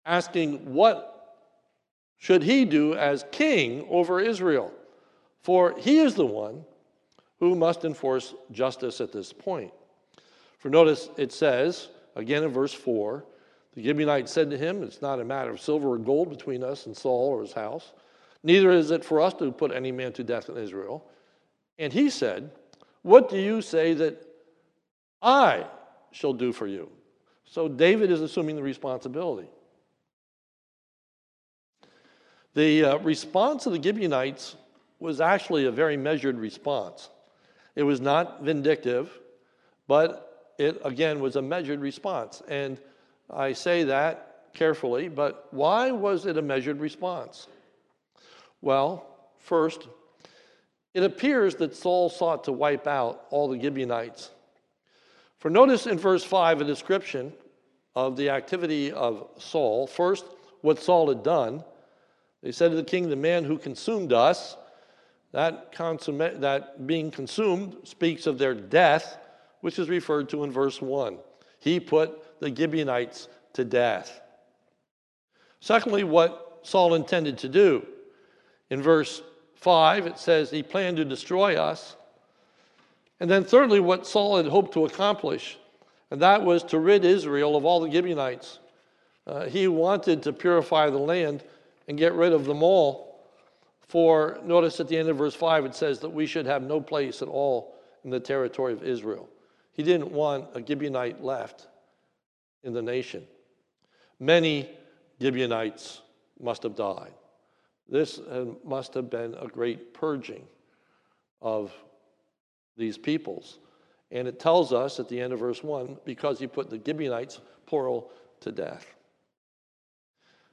[0.05, 1.37] asking what
[2.17, 4.73] should he do as king over Israel?
[5.43, 6.65] For he is the one
[7.39, 9.73] who must enforce justice at this point.
[10.59, 13.25] For notice it says, Again in verse 4,
[13.75, 16.87] The Gibeonites said to him, It's not a matter of silver or gold between us
[16.87, 17.93] and Saul or his house.
[18.43, 21.09] Neither is it for us to put any man to death in Israel.
[21.79, 22.51] And he said,
[23.03, 24.21] What do you say that
[25.23, 25.67] I
[26.11, 26.91] shall do for you?
[27.45, 29.49] So David is assuming the responsibility.
[32.55, 34.57] The uh, response of the Gibeonites
[34.99, 37.11] was actually a very measured response.
[37.77, 39.09] It was not vindictive,
[39.87, 40.28] but
[40.59, 42.43] it again was a measured response.
[42.49, 42.79] And
[43.31, 47.47] I say that carefully, but why was it a measured response?
[48.61, 49.07] Well,
[49.39, 49.87] first,
[50.95, 54.31] it appears that Saul sought to wipe out all the Gibeonites.
[55.39, 57.33] For notice in verse 5 a description
[57.95, 59.87] of the activity of Saul.
[59.87, 60.25] First,
[60.63, 61.63] what Saul had done.
[62.43, 64.57] They said to the king, The man who consumed us,
[65.33, 69.19] that, that being consumed speaks of their death,
[69.61, 71.19] which is referred to in verse 1.
[71.59, 74.21] He put the Gibeonites to death.
[75.61, 77.87] Secondly, what Saul intended to do.
[78.71, 79.23] In verse
[79.57, 81.97] 5, it says he planned to destroy us.
[83.21, 85.59] And then, thirdly, what Saul had hoped to accomplish,
[86.11, 88.61] and that was to rid Israel of all the Gibeonites.
[89.27, 91.43] Uh, he wanted to purify the land
[91.89, 93.27] and get rid of them all.
[93.89, 96.81] For notice at the end of verse 5, it says that we should have no
[96.81, 99.29] place at all in the territory of Israel.
[99.79, 101.69] He didn't want a Gibeonite left
[102.65, 103.25] in the nation.
[104.19, 104.69] Many
[105.23, 106.03] Gibeonites
[106.41, 107.13] must have died.
[107.89, 110.43] This uh, must have been a great purging
[111.41, 111.73] of
[112.77, 113.61] these peoples.
[114.11, 117.41] And it tells us at the end of verse 1 because he put the Gibeonites,
[117.65, 118.11] plural,
[118.41, 118.85] to death.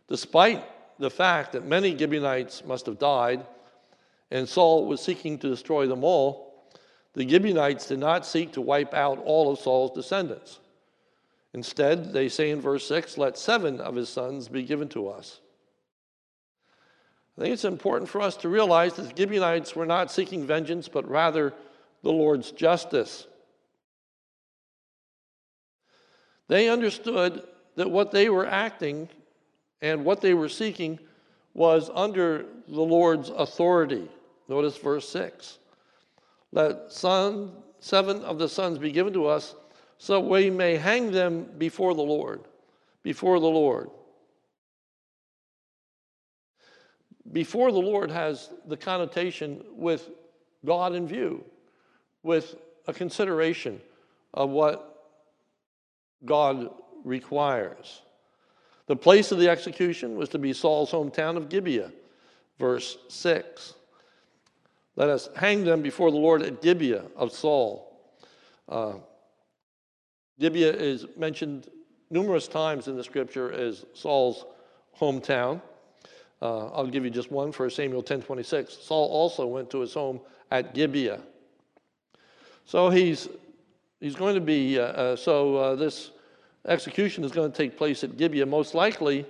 [0.08, 0.64] Despite
[1.00, 3.44] the fact that many Gibeonites must have died,
[4.30, 6.45] and Saul was seeking to destroy them all,
[7.16, 10.60] the Gibeonites did not seek to wipe out all of Saul's descendants.
[11.54, 15.40] Instead, they say in verse 6, Let seven of his sons be given to us.
[17.38, 20.90] I think it's important for us to realize that the Gibeonites were not seeking vengeance,
[20.90, 21.54] but rather
[22.04, 23.28] the Lord's justice.
[26.50, 27.44] They understood
[27.76, 29.10] that what they were acting
[29.82, 31.00] and what they were seeking
[31.54, 34.10] was under the Lord's authority.
[34.50, 35.60] Notice verse 6.
[36.56, 39.56] Let son, seven of the sons be given to us,
[39.98, 42.46] so we may hang them before the Lord.
[43.04, 43.90] Before the Lord.
[47.32, 50.10] Before the Lord has the connotation with
[50.66, 51.44] God in view,
[52.24, 52.56] with
[52.88, 53.82] a consideration
[54.34, 55.12] of what
[56.24, 56.70] God
[57.04, 58.02] requires.
[58.88, 61.92] The place of the execution was to be Saul's hometown of Gibeah,
[62.60, 63.75] verse 6.
[64.96, 67.92] Let us hang them before the Lord at Gibeah of Saul.
[68.70, 68.94] Uh,
[70.40, 71.70] Gibeah is mentioned
[72.10, 74.46] numerous times in the scripture as Saul's
[75.00, 75.62] hometown.
[76.42, 78.72] Uh, I'll give you just one for Samuel 10:26.
[78.84, 81.22] Saul also went to his home at Gibeah.
[82.66, 83.28] So he's
[84.00, 86.12] he's going to be uh, uh, so uh, this
[86.68, 88.46] execution is going to take place at Gibeah.
[88.46, 89.26] Most likely,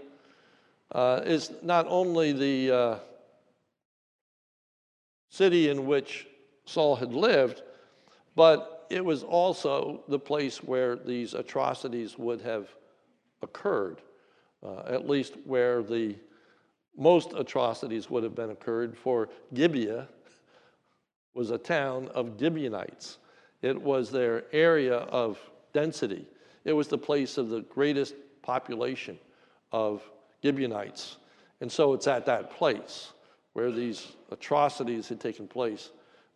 [0.92, 3.00] uh, is not only the
[5.36, 6.28] city in which
[6.66, 7.62] Saul had lived,
[8.36, 12.70] but it was also the place where these atrocities would have
[13.42, 14.02] occurred,
[14.64, 16.16] uh, at least where the
[16.98, 18.98] most atrocities would have been occurred.
[18.98, 20.08] For Gibeah
[21.34, 23.18] was a town of Gibeonites.
[23.62, 25.38] It was their area of
[25.74, 26.26] density.
[26.64, 29.20] It was the place of the greatest population
[29.74, 30.02] of
[30.42, 31.18] Gibeonites.
[31.60, 33.12] And so it's at that place
[33.56, 35.92] where these atrocities had taken place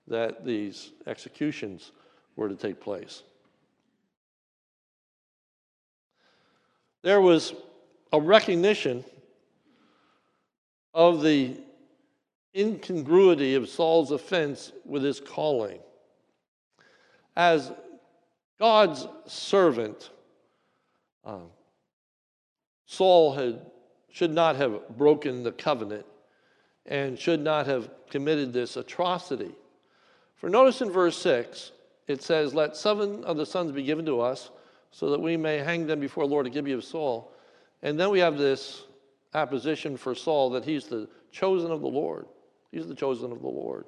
[0.07, 1.91] that these executions
[2.37, 3.23] were to take place.
[7.01, 7.53] There was
[8.13, 9.03] a recognition
[10.93, 11.57] of the
[12.55, 15.79] incongruity of Saul's offense with his calling.
[17.35, 17.69] As
[18.59, 20.09] God's servant,
[21.25, 21.39] uh,
[22.85, 23.59] Saul had,
[24.09, 26.05] should not have broken the covenant
[26.89, 29.51] and should not have committed this atrocity.
[30.35, 31.71] For notice in verse 6,
[32.07, 34.49] it says, Let seven of the sons be given to us,
[34.91, 37.31] so that we may hang them before the Lord to Gibeah of Saul.
[37.83, 38.83] And then we have this
[39.35, 42.25] apposition for Saul that he's the chosen of the Lord.
[42.71, 43.85] He's the chosen of the Lord.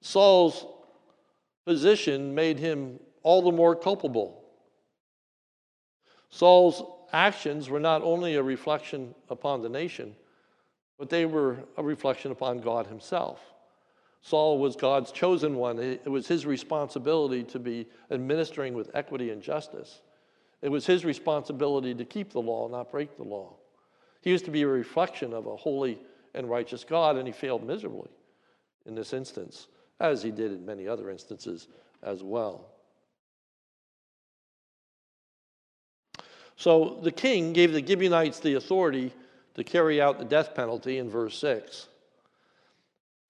[0.00, 0.66] Saul's
[1.64, 4.42] position made him all the more culpable.
[6.30, 10.16] Saul's actions were not only a reflection upon the nation,
[11.00, 13.40] but they were a reflection upon God himself.
[14.20, 15.78] Saul was God's chosen one.
[15.78, 20.02] It was his responsibility to be administering with equity and justice.
[20.60, 23.54] It was his responsibility to keep the law, not break the law.
[24.20, 25.98] He used to be a reflection of a holy
[26.34, 28.10] and righteous God, and he failed miserably
[28.84, 29.68] in this instance,
[30.00, 31.68] as he did in many other instances
[32.02, 32.72] as well.
[36.56, 39.14] So the king gave the Gibeonites the authority
[39.54, 41.88] to carry out the death penalty in verse 6.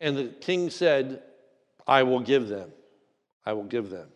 [0.00, 1.22] And the king said,
[1.86, 2.70] I will give them.
[3.44, 4.08] I will give them.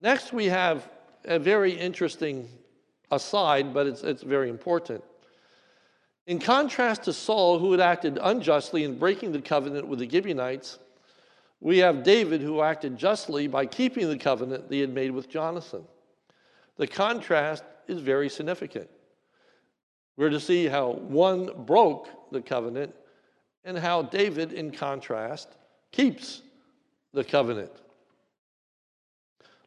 [0.00, 0.88] Next, we have
[1.24, 2.48] a very interesting
[3.10, 5.02] aside, but it's, it's very important.
[6.26, 10.78] In contrast to Saul, who had acted unjustly in breaking the covenant with the Gibeonites,
[11.60, 15.28] we have David, who acted justly by keeping the covenant that he had made with
[15.28, 15.84] Jonathan.
[16.76, 18.88] The contrast is very significant.
[20.16, 22.94] We're to see how one broke the covenant
[23.64, 25.48] and how David, in contrast,
[25.90, 26.42] keeps
[27.12, 27.72] the covenant.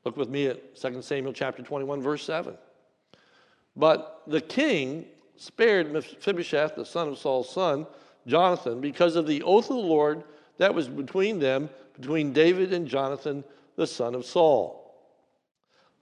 [0.06, 2.58] Look with me at 2 Samuel chapter 21, verse 7.
[3.76, 5.06] But the king
[5.36, 7.86] spared Mephibosheth, the son of Saul's son,
[8.26, 10.24] Jonathan, because of the oath of the Lord
[10.58, 13.44] that was between them, between David and Jonathan,
[13.76, 14.84] the son of Saul.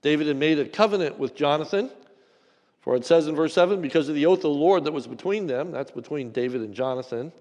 [0.02, 1.90] David had made a covenant with Jonathan,
[2.86, 5.08] for it says in verse 7 because of the oath of the Lord that was
[5.08, 7.32] between them, that's between David and Jonathan.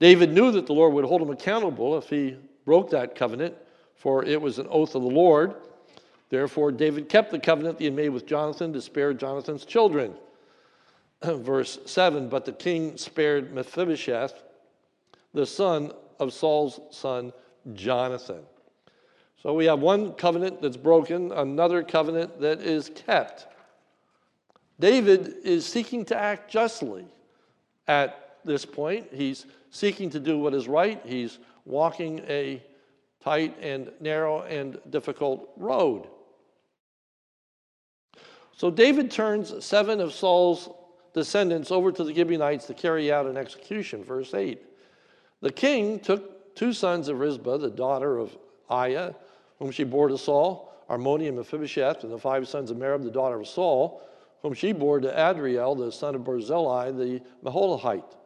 [0.00, 3.54] David knew that the Lord would hold him accountable if he broke that covenant,
[3.94, 5.54] for it was an oath of the Lord.
[6.30, 10.14] Therefore, David kept the covenant that he had made with Jonathan to spare Jonathan's children.
[11.22, 14.34] Verse 7 But the king spared Mephibosheth,
[15.32, 17.32] the son of Saul's son
[17.74, 18.42] Jonathan.
[19.44, 23.46] So we have one covenant that's broken, another covenant that is kept.
[24.80, 27.04] David is seeking to act justly
[27.86, 29.08] at this point.
[29.12, 31.00] He's seeking to do what is right.
[31.04, 32.62] He's walking a
[33.22, 36.08] tight and narrow and difficult road.
[38.56, 40.70] So David turns seven of Saul's
[41.12, 44.02] descendants over to the Gibeonites to carry out an execution.
[44.02, 44.62] Verse 8.
[45.42, 48.36] The king took two sons of Rizpah, the daughter of
[48.70, 49.14] Aiah,
[49.58, 53.10] whom she bore to Saul, Armoni and Mephibosheth, and the five sons of Merab, the
[53.10, 54.02] daughter of Saul,
[54.42, 58.16] whom she bore to Adriel, the son of Barzillai, the Meholathite.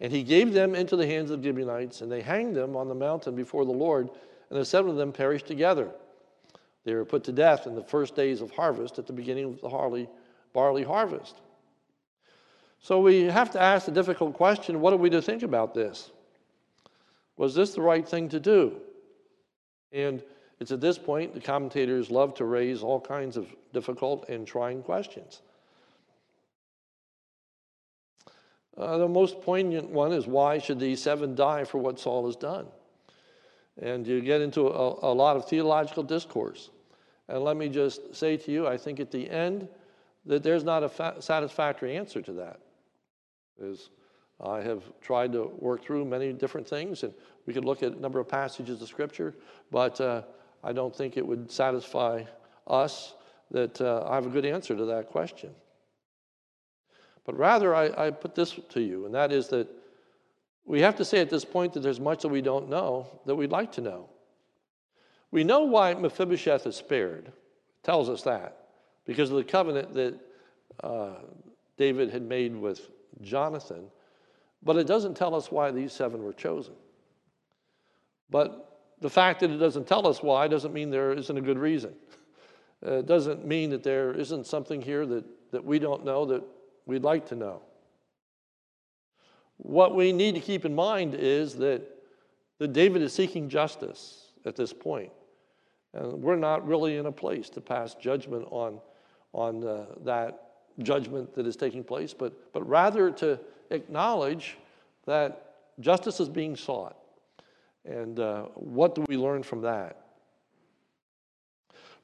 [0.00, 2.88] And he gave them into the hands of the Gibeonites, and they hanged them on
[2.88, 4.10] the mountain before the Lord,
[4.50, 5.90] and the seven of them perished together.
[6.84, 9.60] They were put to death in the first days of harvest at the beginning of
[9.60, 10.08] the barley,
[10.52, 11.40] barley harvest.
[12.78, 16.10] So we have to ask the difficult question what are we to think about this?
[17.36, 18.76] Was this the right thing to do?
[19.92, 20.22] And
[20.60, 24.82] it's at this point the commentators love to raise all kinds of difficult and trying
[24.82, 25.42] questions.
[28.76, 32.36] Uh, the most poignant one is why should these seven die for what Saul has
[32.36, 32.66] done?
[33.80, 36.70] And you get into a, a lot of theological discourse.
[37.28, 39.68] And let me just say to you, I think at the end
[40.26, 42.60] that there's not a fa- satisfactory answer to that.
[43.58, 43.90] Is
[44.40, 47.14] I have tried to work through many different things, and
[47.46, 49.34] we could look at a number of passages of Scripture,
[49.70, 50.22] but uh,
[50.62, 52.22] I don't think it would satisfy
[52.66, 53.14] us
[53.50, 55.50] that uh, I have a good answer to that question.
[57.26, 59.68] But rather, I, I put this to you, and that is that
[60.64, 63.34] we have to say at this point that there's much that we don't know that
[63.34, 64.08] we'd like to know.
[65.32, 67.26] We know why Mephibosheth is spared.
[67.26, 67.34] It
[67.82, 68.68] tells us that
[69.04, 70.14] because of the covenant that
[70.82, 71.14] uh,
[71.76, 72.88] David had made with
[73.22, 73.90] Jonathan,
[74.62, 76.74] but it doesn't tell us why these seven were chosen.
[78.30, 81.58] But the fact that it doesn't tell us why doesn't mean there isn't a good
[81.58, 81.94] reason.
[82.82, 86.44] It doesn't mean that there isn't something here that, that we don't know that
[86.86, 87.62] we'd like to know.
[89.58, 91.82] What we need to keep in mind is that,
[92.58, 95.12] that David is seeking justice at this point.
[95.94, 98.80] And we're not really in a place to pass judgment on,
[99.32, 100.42] on uh, that
[100.82, 104.56] judgment that is taking place, but, but rather to acknowledge
[105.06, 106.96] that justice is being sought.
[107.84, 110.02] And uh, what do we learn from that?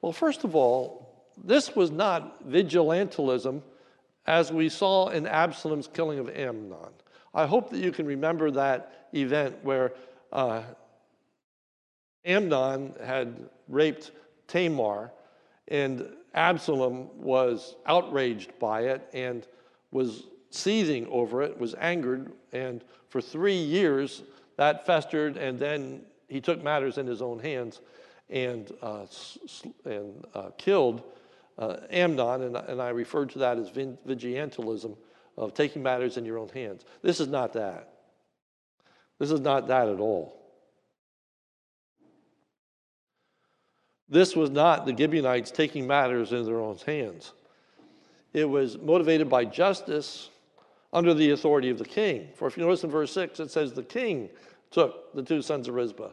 [0.01, 3.63] Well, first of all, this was not vigilantism
[4.27, 6.93] as we saw in Absalom's killing of Amnon.
[7.35, 9.93] I hope that you can remember that event where
[10.33, 10.63] uh,
[12.25, 14.13] Amnon had raped
[14.47, 15.13] Tamar,
[15.69, 19.47] and Absalom was outraged by it and
[19.91, 24.23] was seething over it, was angered, and for three years
[24.57, 27.81] that festered, and then he took matters in his own hands
[28.31, 29.07] and, uh,
[29.85, 31.03] and uh, killed
[31.63, 34.97] uh, Amnon, and, and I referred to that as vigilantism
[35.37, 36.85] of taking matters in your own hands.
[37.03, 37.89] This is not that.
[39.21, 40.39] This is not that at all.
[44.09, 47.33] This was not the Gibeonites taking matters in their own hands.
[48.33, 50.31] It was motivated by justice
[50.93, 52.29] under the authority of the king.
[52.35, 54.29] For if you notice in verse 6, it says the king
[54.73, 56.11] took the two sons of Rizpah.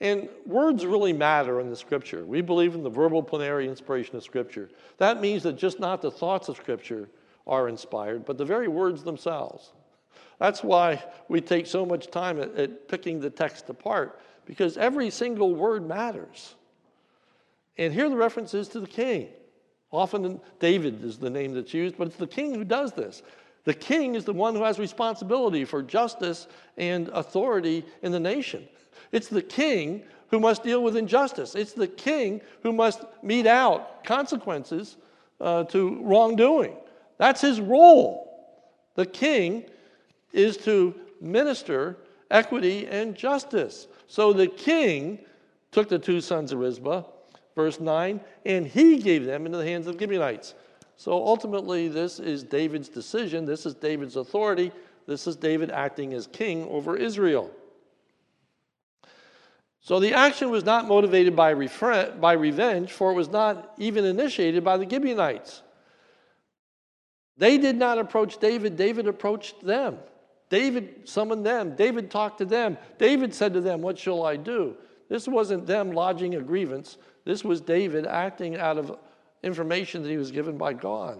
[0.00, 2.24] And words really matter in the scripture.
[2.24, 4.70] We believe in the verbal plenary inspiration of scripture.
[4.96, 7.10] That means that just not the thoughts of scripture
[7.46, 9.72] are inspired, but the very words themselves.
[10.38, 15.10] That's why we take so much time at, at picking the text apart, because every
[15.10, 16.54] single word matters.
[17.76, 19.28] And here the reference is to the king.
[19.92, 23.22] Often David is the name that's used, but it's the king who does this.
[23.64, 26.46] The king is the one who has responsibility for justice
[26.78, 28.66] and authority in the nation.
[29.12, 31.54] It's the king who must deal with injustice.
[31.54, 34.96] It's the king who must mete out consequences
[35.40, 36.76] uh, to wrongdoing.
[37.18, 38.30] That's his role.
[38.94, 39.64] The king
[40.32, 41.98] is to minister
[42.30, 43.88] equity and justice.
[44.06, 45.18] So the king
[45.72, 47.02] took the two sons of Rizpah,
[47.54, 50.54] verse 9, and he gave them into the hands of the Gibeonites.
[50.96, 53.46] So ultimately, this is David's decision.
[53.46, 54.70] This is David's authority.
[55.06, 57.50] This is David acting as king over Israel.
[59.80, 64.62] So the action was not motivated by, by revenge, for it was not even initiated
[64.62, 65.62] by the Gibeonites.
[67.38, 69.98] They did not approach David, David approached them.
[70.50, 72.76] David summoned them, David talked to them.
[72.98, 74.76] David said to them, What shall I do?
[75.08, 78.98] This wasn't them lodging a grievance, this was David acting out of
[79.42, 81.18] information that he was given by God.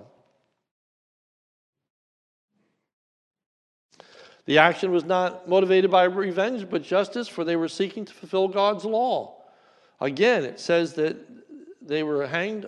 [4.47, 8.49] The action was not motivated by revenge, but justice, for they were seeking to fulfill
[8.49, 9.43] God's law.
[10.01, 11.16] Again, it says that
[11.82, 12.66] they were hanged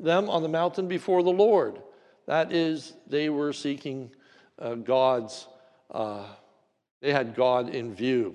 [0.00, 1.80] them on the mountain before the Lord.
[2.26, 4.10] That is, they were seeking
[4.58, 5.46] uh, God's,
[5.90, 6.24] uh,
[7.00, 8.34] they had God in view.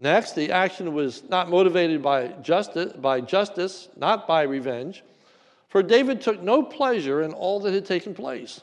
[0.00, 5.04] Next, the action was not motivated by justice, by justice, not by revenge,
[5.68, 8.60] for David took no pleasure in all that had taken place.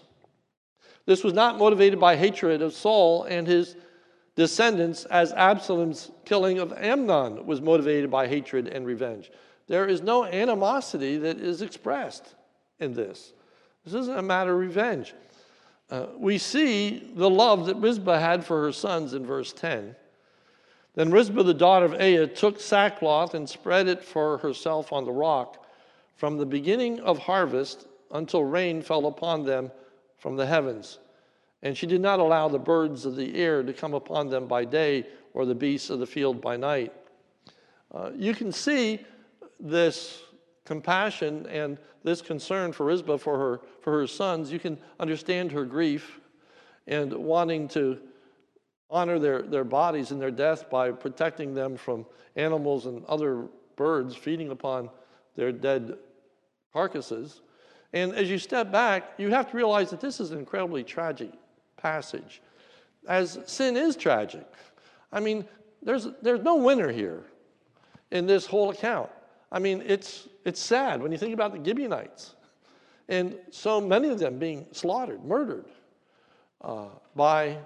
[1.05, 3.75] This was not motivated by hatred of Saul and his
[4.35, 9.31] descendants, as Absalom's killing of Amnon was motivated by hatred and revenge.
[9.67, 12.35] There is no animosity that is expressed
[12.79, 13.33] in this.
[13.83, 15.13] This isn't a matter of revenge.
[15.89, 19.95] Uh, we see the love that Rizpah had for her sons in verse 10.
[20.95, 25.11] Then Rizpah, the daughter of Aiah, took sackcloth and spread it for herself on the
[25.11, 25.65] rock
[26.15, 29.71] from the beginning of harvest until rain fell upon them
[30.21, 30.99] from the heavens.
[31.63, 34.65] And she did not allow the birds of the air to come upon them by
[34.65, 36.93] day or the beasts of the field by night.
[37.93, 38.99] Uh, you can see
[39.59, 40.21] this
[40.63, 44.51] compassion and this concern for Rizpah for her, for her sons.
[44.51, 46.19] You can understand her grief
[46.87, 47.99] and wanting to
[48.89, 52.05] honor their, their bodies in their death by protecting them from
[52.35, 54.89] animals and other birds feeding upon
[55.35, 55.97] their dead
[56.73, 57.41] carcasses.
[57.93, 61.31] And as you step back, you have to realize that this is an incredibly tragic
[61.77, 62.41] passage,
[63.07, 64.47] as sin is tragic.
[65.11, 65.45] I mean,
[65.81, 67.23] there's, there's no winner here
[68.11, 69.09] in this whole account.
[69.51, 72.35] I mean, it's, it's sad when you think about the Gibeonites
[73.09, 75.65] and so many of them being slaughtered, murdered
[76.61, 76.85] uh,
[77.15, 77.57] by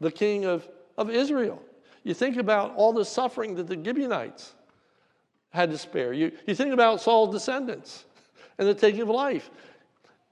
[0.00, 1.60] the king of, of Israel.
[2.02, 4.54] You think about all the suffering that the Gibeonites
[5.50, 6.14] had to spare.
[6.14, 8.06] You, you think about Saul's descendants
[8.60, 9.50] and the taking of life.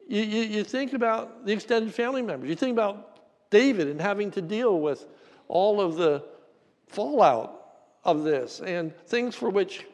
[0.06, 2.50] You, you, you think about the extended family members.
[2.50, 3.18] You think about
[3.50, 5.06] David and having to deal with
[5.48, 6.22] all of the
[6.88, 7.54] fallout
[8.04, 9.86] of this and things for which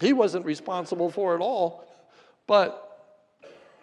[0.00, 1.84] he wasn't responsible for at all,
[2.46, 3.20] but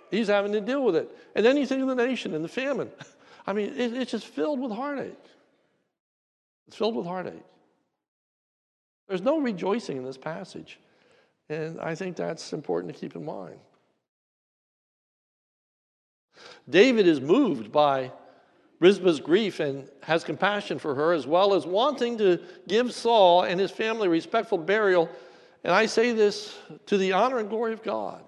[0.10, 1.16] he's having to deal with it.
[1.36, 2.90] And then you think of the nation and the famine.
[3.46, 5.14] I mean, it, it's just filled with heartache.
[6.68, 7.44] It's filled with heartache.
[9.08, 10.80] There's no rejoicing in this passage.
[11.50, 13.60] And I think that's important to keep in mind.
[16.70, 18.12] David is moved by
[18.80, 23.60] Rizpah's grief and has compassion for her, as well as wanting to give Saul and
[23.60, 25.10] his family respectful burial.
[25.64, 28.24] And I say this to the honor and glory of God.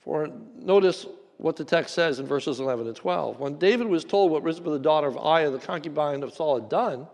[0.00, 1.06] For notice
[1.38, 3.40] what the text says in verses 11 and 12.
[3.40, 6.68] When David was told what Rizpah, the daughter of Aiah, the concubine of Saul, had
[6.68, 7.06] done,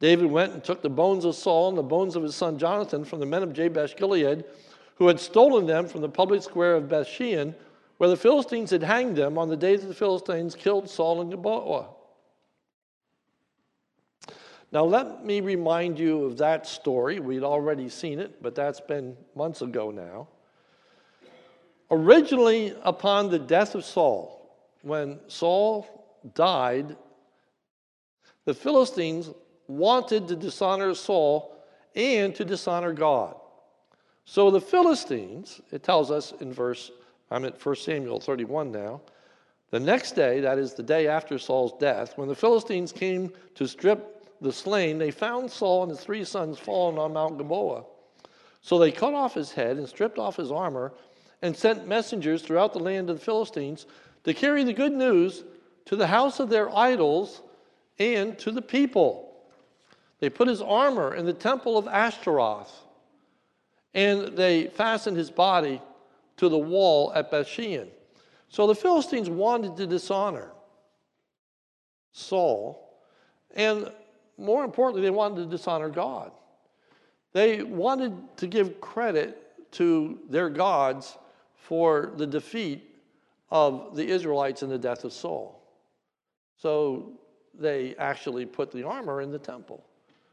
[0.00, 3.04] David went and took the bones of Saul and the bones of his son Jonathan
[3.04, 4.44] from the men of Jabesh Gilead,
[4.96, 7.54] who had stolen them from the public square of Bethshean
[7.98, 11.30] where the Philistines had hanged them on the day that the Philistines killed Saul and
[11.30, 11.88] Gilboa.
[14.70, 17.20] Now, let me remind you of that story.
[17.20, 20.28] We'd already seen it, but that's been months ago now.
[21.90, 25.86] Originally, upon the death of Saul, when Saul
[26.34, 26.96] died,
[28.44, 29.30] the Philistines
[29.66, 31.56] wanted to dishonor Saul
[31.94, 33.36] and to dishonor God.
[34.26, 36.90] So the Philistines, it tells us in verse,
[37.30, 39.00] I'm at 1 Samuel 31 now.
[39.70, 43.68] The next day, that is the day after Saul's death, when the Philistines came to
[43.68, 47.84] strip the slain, they found Saul and his three sons fallen on Mount Gilboa.
[48.62, 50.94] So they cut off his head and stripped off his armor
[51.42, 53.86] and sent messengers throughout the land of the Philistines
[54.24, 55.44] to carry the good news
[55.84, 57.42] to the house of their idols
[57.98, 59.36] and to the people.
[60.20, 62.72] They put his armor in the temple of Ashtaroth,
[63.94, 65.80] and they fastened his body
[66.38, 67.88] to the wall at Bethshean.
[68.48, 70.52] So the Philistines wanted to dishonor
[72.12, 72.98] Saul,
[73.54, 73.92] and
[74.38, 76.32] more importantly, they wanted to dishonor God.
[77.32, 81.18] They wanted to give credit to their gods
[81.54, 82.84] for the defeat
[83.50, 85.62] of the Israelites in the death of Saul.
[86.56, 87.12] So
[87.58, 89.84] they actually put the armor in the temple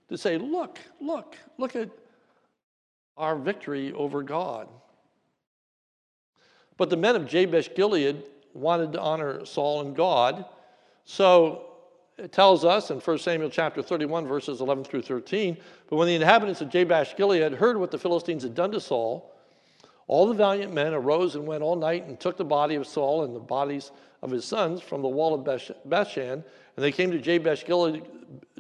[0.10, 1.90] to say, look, look, look at
[3.18, 4.68] our victory over God.
[6.78, 8.24] But the men of Jabesh Gilead
[8.54, 10.46] wanted to honor Saul and God.
[11.06, 11.66] So
[12.18, 15.58] it tells us in 1 Samuel chapter 31, verses 11 through 13,
[15.90, 19.34] but when the inhabitants of Jabesh Gilead heard what the Philistines had done to Saul,
[20.08, 23.24] all the valiant men arose and went all night and took the body of Saul
[23.24, 25.44] and the bodies of his sons from the wall of
[25.88, 26.44] Bethshan, and
[26.84, 28.04] they came to Jabesh, Gilead,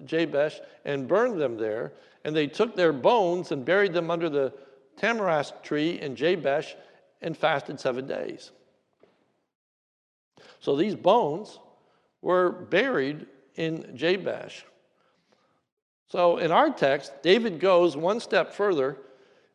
[0.05, 1.93] Jabesh and burned them there.
[2.23, 4.53] And they took their bones and buried them under the
[4.97, 6.75] tamarisk tree in Jabesh
[7.25, 8.51] and fasted seven days.
[10.59, 11.59] So these bones
[12.21, 14.63] were buried in Jabesh.
[16.07, 18.97] So in our text, David goes one step further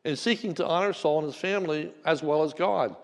[0.04, 2.96] in seeking to honor Saul and his family as well as God.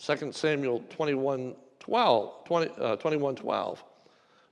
[0.00, 3.84] 2 Samuel 21 12, 20, uh, 21 12.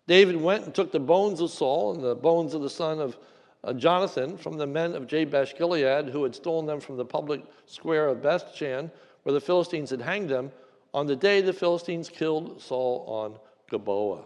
[0.06, 3.18] David went and took the bones of Saul and the bones of the son of
[3.66, 7.42] uh, Jonathan from the men of Jabesh Gilead, who had stolen them from the public
[7.66, 8.90] square of Bethshan,
[9.24, 10.52] where the Philistines had hanged them,
[10.94, 13.38] on the day the Philistines killed Saul on
[13.68, 14.22] Gilboa.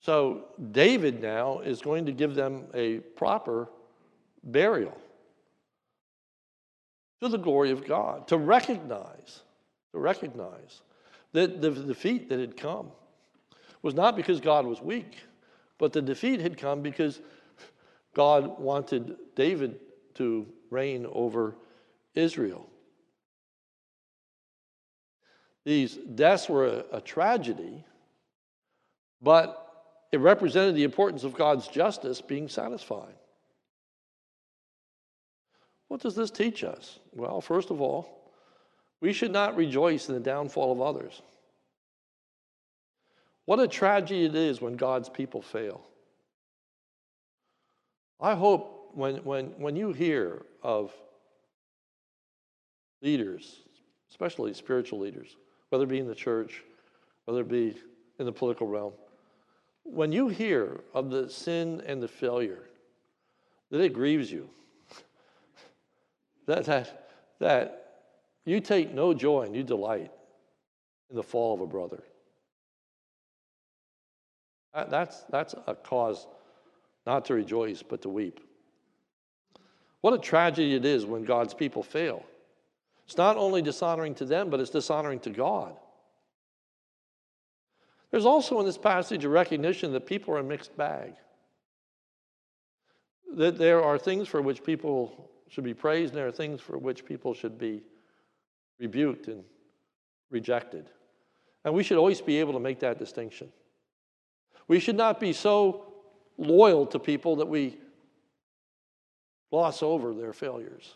[0.00, 3.68] So David now is going to give them a proper
[4.42, 4.96] burial
[7.20, 9.42] to the glory of God, to recognize,
[9.92, 10.80] to recognize
[11.32, 12.90] that the defeat that had come
[13.82, 15.18] was not because God was weak,
[15.82, 17.20] but the defeat had come because
[18.14, 19.80] God wanted David
[20.14, 21.56] to reign over
[22.14, 22.70] Israel.
[25.64, 27.84] These deaths were a, a tragedy,
[29.20, 29.58] but
[30.12, 33.16] it represented the importance of God's justice being satisfied.
[35.88, 37.00] What does this teach us?
[37.12, 38.30] Well, first of all,
[39.00, 41.22] we should not rejoice in the downfall of others.
[43.44, 45.82] What a tragedy it is when God's people fail.
[48.20, 50.92] I hope when, when, when you hear of
[53.02, 53.60] leaders,
[54.10, 55.36] especially spiritual leaders,
[55.70, 56.62] whether it be in the church,
[57.24, 57.76] whether it be
[58.18, 58.92] in the political realm,
[59.82, 62.62] when you hear of the sin and the failure,
[63.70, 64.48] that it grieves you.
[66.46, 67.08] that, that,
[67.40, 67.92] that
[68.44, 70.12] you take no joy and you delight
[71.10, 72.04] in the fall of a brother.
[74.74, 76.26] That, that's, that's a cause
[77.06, 78.40] not to rejoice, but to weep.
[80.00, 82.24] What a tragedy it is when God's people fail.
[83.06, 85.76] It's not only dishonoring to them, but it's dishonoring to God.
[88.10, 91.14] There's also in this passage a recognition that people are a mixed bag.
[93.36, 96.78] That there are things for which people should be praised, and there are things for
[96.78, 97.82] which people should be
[98.78, 99.44] rebuked and
[100.30, 100.90] rejected.
[101.64, 103.50] And we should always be able to make that distinction.
[104.72, 105.84] We should not be so
[106.38, 107.76] loyal to people that we
[109.50, 110.94] gloss over their failures.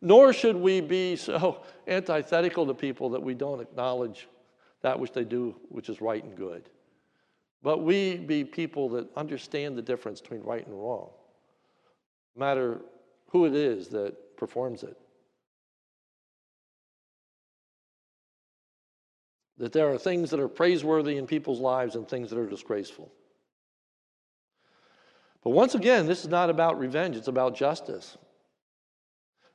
[0.00, 4.28] Nor should we be so antithetical to people that we don't acknowledge
[4.82, 6.70] that which they do, which is right and good.
[7.64, 11.10] But we be people that understand the difference between right and wrong,
[12.36, 12.80] no matter
[13.30, 14.96] who it is that performs it.
[19.60, 23.12] That there are things that are praiseworthy in people's lives and things that are disgraceful.
[25.44, 28.18] But once again, this is not about revenge, it's about justice.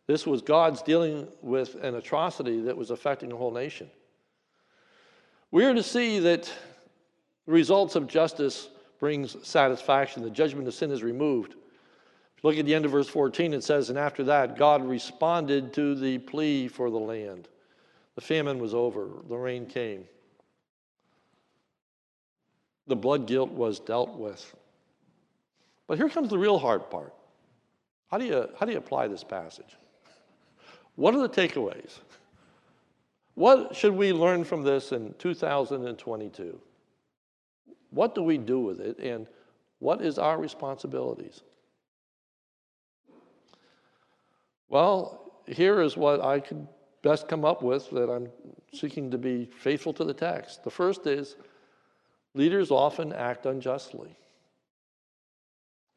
[0.07, 3.89] This was God's dealing with an atrocity that was affecting the whole nation.
[5.49, 6.51] We are to see that
[7.47, 10.21] the results of justice brings satisfaction.
[10.21, 11.55] The judgment of sin is removed.
[12.43, 15.95] Look at the end of verse 14, it says, And after that, God responded to
[15.95, 17.47] the plea for the land.
[18.15, 20.05] The famine was over, the rain came.
[22.87, 24.55] The blood guilt was dealt with.
[25.87, 27.13] But here comes the real hard part.
[28.09, 29.75] How do you, how do you apply this passage?
[30.95, 31.99] What are the takeaways?
[33.33, 36.59] What should we learn from this in 2022?
[37.89, 39.27] What do we do with it, and
[39.79, 41.41] what is our responsibilities?
[44.69, 46.67] Well, here is what I could
[47.05, 48.29] best come up with that I'm
[48.73, 50.63] seeking to be faithful to the text.
[50.63, 51.35] The first is
[52.33, 54.09] leaders often act unjustly.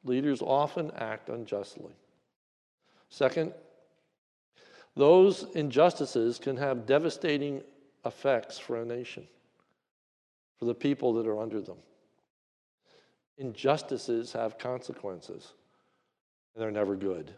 [0.05, 1.93] Leaders often act unjustly.
[3.09, 3.55] Second,
[4.97, 7.63] those injustices can have devastating
[8.05, 9.27] effects for a nation,
[10.59, 11.79] for the people that are under them.
[13.39, 15.55] Injustices have consequences,
[16.55, 17.33] and they're never good.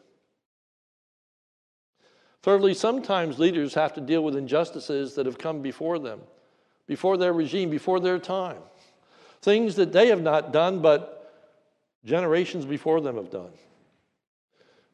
[2.43, 6.21] Thirdly, sometimes leaders have to deal with injustices that have come before them,
[6.87, 8.63] before their regime, before their time.
[9.43, 11.33] Things that they have not done, but
[12.05, 13.53] generations before them have done.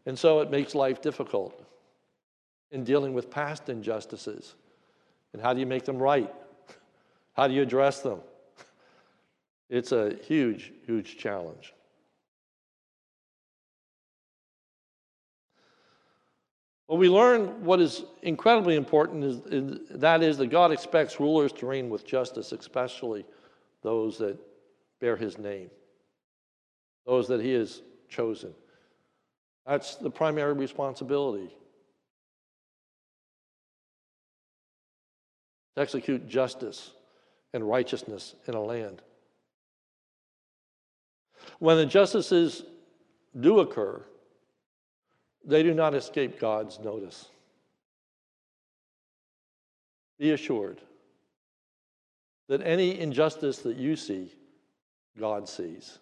[0.07, 1.65] And so it makes life difficult
[2.71, 4.55] in dealing with past injustices.
[5.33, 6.33] And how do you make them right?
[7.35, 8.21] How do you address them?
[9.69, 11.75] It's a huge, huge challenge.
[16.89, 21.53] Well, we learn what is incredibly important is, is, that is that God expects rulers
[21.55, 23.25] to reign with justice, especially
[23.83, 24.39] those that
[25.01, 25.71] bear his name,
[27.05, 28.55] those that he has chosen.
[29.67, 31.51] That's the primary responsibility.
[35.75, 36.93] To execute justice
[37.53, 39.03] and righteousness in a land.
[41.59, 42.63] When injustices
[43.39, 44.03] do occur,
[45.47, 47.29] they do not escape God's notice.
[50.19, 50.81] Be assured
[52.49, 54.33] that any injustice that you see,
[55.19, 55.99] God sees.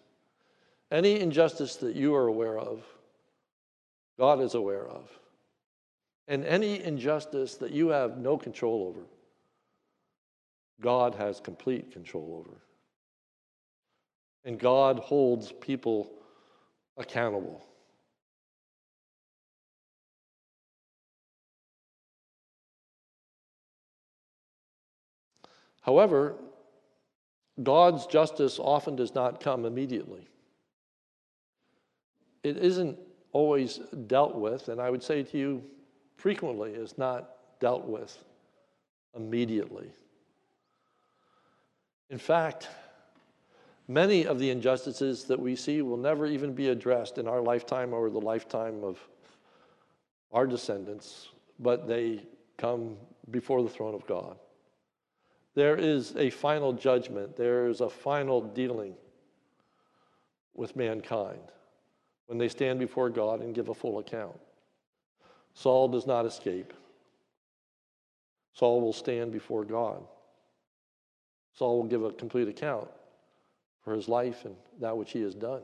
[0.90, 2.84] Any injustice that you are aware of,
[4.18, 5.10] God is aware of.
[6.28, 9.06] And any injustice that you have no control over,
[10.80, 12.56] God has complete control over.
[14.44, 16.10] And God holds people
[16.96, 17.64] accountable.
[25.84, 26.36] However,
[27.62, 30.26] God's justice often does not come immediately.
[32.42, 32.98] It isn't
[33.32, 35.62] always dealt with, and I would say to you,
[36.16, 37.30] frequently is not
[37.60, 38.16] dealt with
[39.14, 39.90] immediately.
[42.08, 42.68] In fact,
[43.86, 47.92] many of the injustices that we see will never even be addressed in our lifetime
[47.92, 48.98] or the lifetime of
[50.32, 51.28] our descendants,
[51.58, 52.20] but they
[52.56, 52.96] come
[53.30, 54.38] before the throne of God.
[55.54, 58.94] There is a final judgment, there is a final dealing
[60.54, 61.40] with mankind
[62.26, 64.38] when they stand before God and give a full account.
[65.52, 66.72] Saul does not escape.
[68.52, 70.02] Saul will stand before God.
[71.54, 72.88] Saul will give a complete account
[73.84, 75.62] for his life and that which he has done.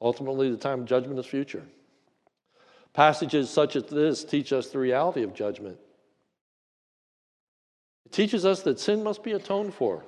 [0.00, 1.62] Ultimately, the time of judgment is future.
[2.94, 5.76] Passages such as this teach us the reality of judgment.
[8.06, 10.04] It teaches us that sin must be atoned for.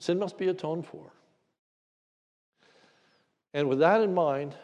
[0.00, 1.12] Sin must be atoned for.
[3.54, 4.54] And with that in mind,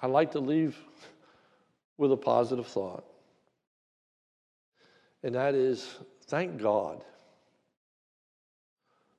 [0.00, 0.76] I'd like to leave
[1.98, 3.04] with a positive thought.
[5.24, 7.04] And that is thank God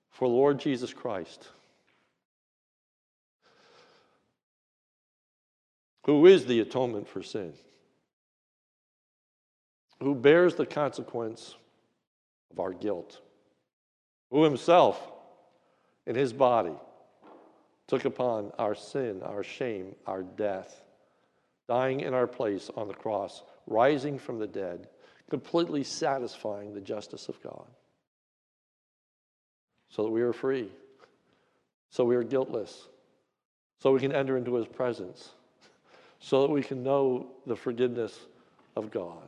[0.10, 1.50] for Lord Jesus Christ.
[6.06, 7.54] Who is the atonement for sin,
[10.00, 11.56] who bears the consequence
[12.52, 13.22] of our guilt,
[14.30, 15.12] who himself
[16.06, 16.74] in his body
[17.88, 20.84] took upon our sin, our shame, our death,
[21.68, 24.88] dying in our place on the cross, rising from the dead,
[25.30, 27.68] completely satisfying the justice of God.
[29.90, 30.70] So that we are free,
[31.92, 32.88] so we are guiltless,
[33.80, 35.30] so we can enter into his presence
[36.24, 38.18] so that we can know the forgiveness
[38.78, 39.28] of God.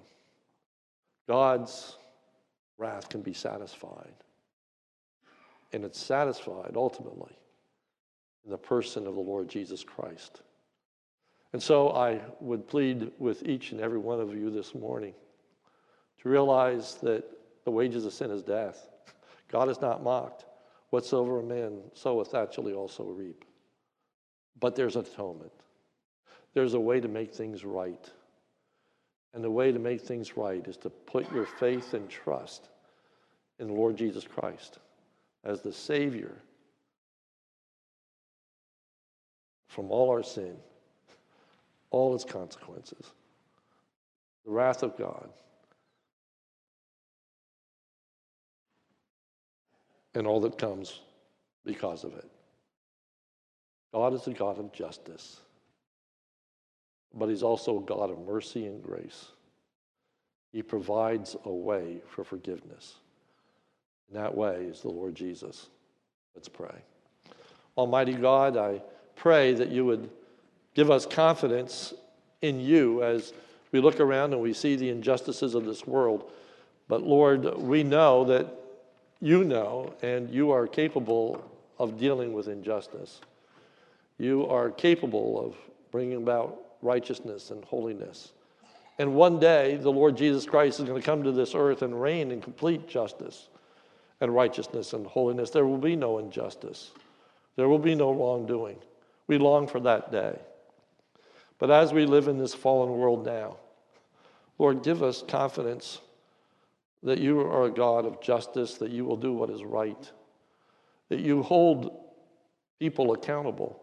[1.27, 1.97] God's
[2.77, 4.13] wrath can be satisfied.
[5.73, 7.37] And it's satisfied ultimately
[8.45, 10.41] in the person of the Lord Jesus Christ.
[11.51, 15.13] And so I would plead with each and every one of you this morning
[16.21, 17.25] to realize that
[17.65, 18.87] the wages of sin is death.
[19.51, 20.45] God is not mocked.
[20.91, 23.43] Whatsoever a man soweth, that shall he also reap.
[24.61, 25.51] But there's atonement.
[26.55, 28.09] There's a way to make things right.
[29.35, 32.69] And the way to make things right is to put your faith and trust
[33.59, 34.79] in the Lord Jesus Christ
[35.43, 36.31] as the Savior
[39.67, 40.55] from all our sin,
[41.91, 43.11] all its consequences,
[44.45, 45.27] the wrath of God,
[50.13, 51.01] and all that comes
[51.65, 52.29] because of it.
[53.93, 55.41] God is a God of justice,
[57.15, 59.25] but He's also a God of mercy and grace.
[60.51, 62.95] He provides a way for forgiveness.
[64.07, 65.67] And that way is the Lord Jesus.
[66.35, 66.75] Let's pray.
[67.77, 68.81] Almighty God, I
[69.15, 70.09] pray that you would
[70.73, 71.93] give us confidence
[72.41, 73.33] in you as
[73.71, 76.31] we look around and we see the injustices of this world.
[76.87, 78.47] But Lord, we know that
[79.19, 81.43] you know and you are capable
[81.77, 83.19] of dealing with injustice.
[84.17, 85.55] You are capable of
[85.91, 88.31] bringing about righteousness and holiness.
[88.97, 92.01] And one day, the Lord Jesus Christ is going to come to this earth and
[92.01, 93.49] reign in complete justice
[94.21, 95.49] and righteousness and holiness.
[95.49, 96.91] There will be no injustice,
[97.55, 98.77] there will be no wrongdoing.
[99.27, 100.39] We long for that day.
[101.57, 103.57] But as we live in this fallen world now,
[104.59, 105.99] Lord, give us confidence
[107.03, 110.11] that you are a God of justice, that you will do what is right,
[111.09, 112.05] that you hold
[112.79, 113.81] people accountable.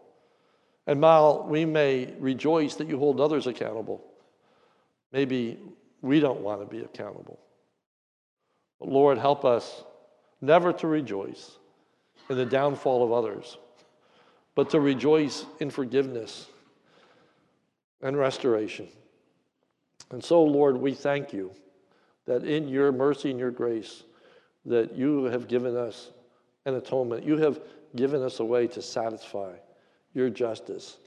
[0.85, 4.03] And while we may rejoice that you hold others accountable,
[5.11, 5.57] maybe
[6.01, 7.39] we don't want to be accountable.
[8.79, 9.83] But Lord, help us
[10.41, 11.57] never to rejoice
[12.29, 13.57] in the downfall of others,
[14.55, 16.47] but to rejoice in forgiveness
[18.01, 18.87] and restoration.
[20.11, 21.51] And so, Lord, we thank you
[22.25, 24.03] that in your mercy and your grace,
[24.65, 26.11] that you have given us
[26.65, 27.25] an atonement.
[27.25, 27.59] You have
[27.95, 29.53] given us a way to satisfy
[30.13, 30.97] your justice,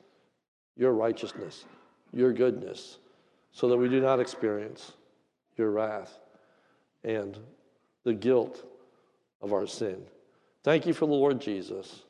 [0.76, 1.64] your righteousness,
[2.12, 2.98] your goodness,
[3.52, 4.92] so that we do not experience
[5.57, 6.18] your wrath
[7.04, 7.38] and
[8.04, 8.64] the guilt
[9.40, 10.02] of our sin.
[10.62, 12.02] Thank you for the Lord Jesus.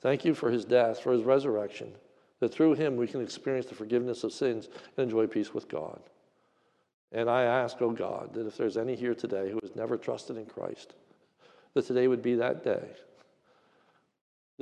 [0.00, 1.92] Thank you for his death, for his resurrection,
[2.40, 6.00] that through him we can experience the forgiveness of sins and enjoy peace with God.
[7.12, 10.36] And I ask, oh God, that if there's any here today who has never trusted
[10.36, 10.94] in Christ,
[11.74, 12.82] that today would be that day,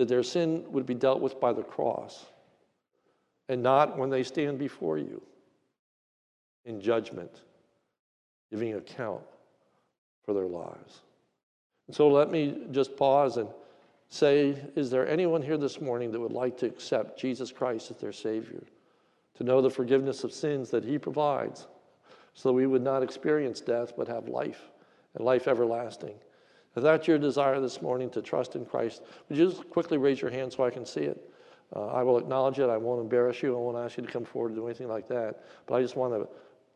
[0.01, 2.25] that their sin would be dealt with by the cross
[3.51, 5.21] and not when they stand before you
[6.65, 7.43] in judgment,
[8.51, 9.21] giving account
[10.25, 11.01] for their lives.
[11.87, 13.47] And so let me just pause and
[14.09, 17.99] say, is there anyone here this morning that would like to accept Jesus Christ as
[17.99, 18.63] their Savior?
[19.35, 21.67] To know the forgiveness of sins that He provides
[22.33, 24.71] so that we would not experience death but have life
[25.15, 26.15] and life everlasting.
[26.77, 30.21] If that's your desire this morning to trust in Christ, would you just quickly raise
[30.21, 31.31] your hand so I can see it?
[31.75, 32.69] Uh, I will acknowledge it.
[32.69, 33.57] I won't embarrass you.
[33.57, 35.45] I won't ask you to come forward to do anything like that.
[35.67, 36.29] But I just want to,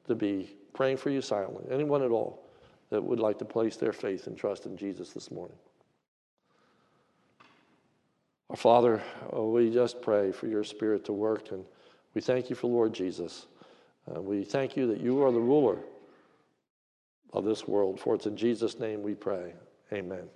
[0.09, 1.65] to be praying for you silently.
[1.71, 2.45] Anyone at all
[2.91, 5.57] that would like to place their faith and trust in Jesus this morning.
[8.51, 11.65] Our Father, oh, we just pray for your Spirit to work, and
[12.15, 13.47] we thank you for Lord Jesus.
[14.15, 15.79] Uh, we thank you that you are the ruler
[17.33, 17.99] of this world.
[17.99, 19.55] For it's in Jesus' name we pray.
[19.95, 20.29] Amen.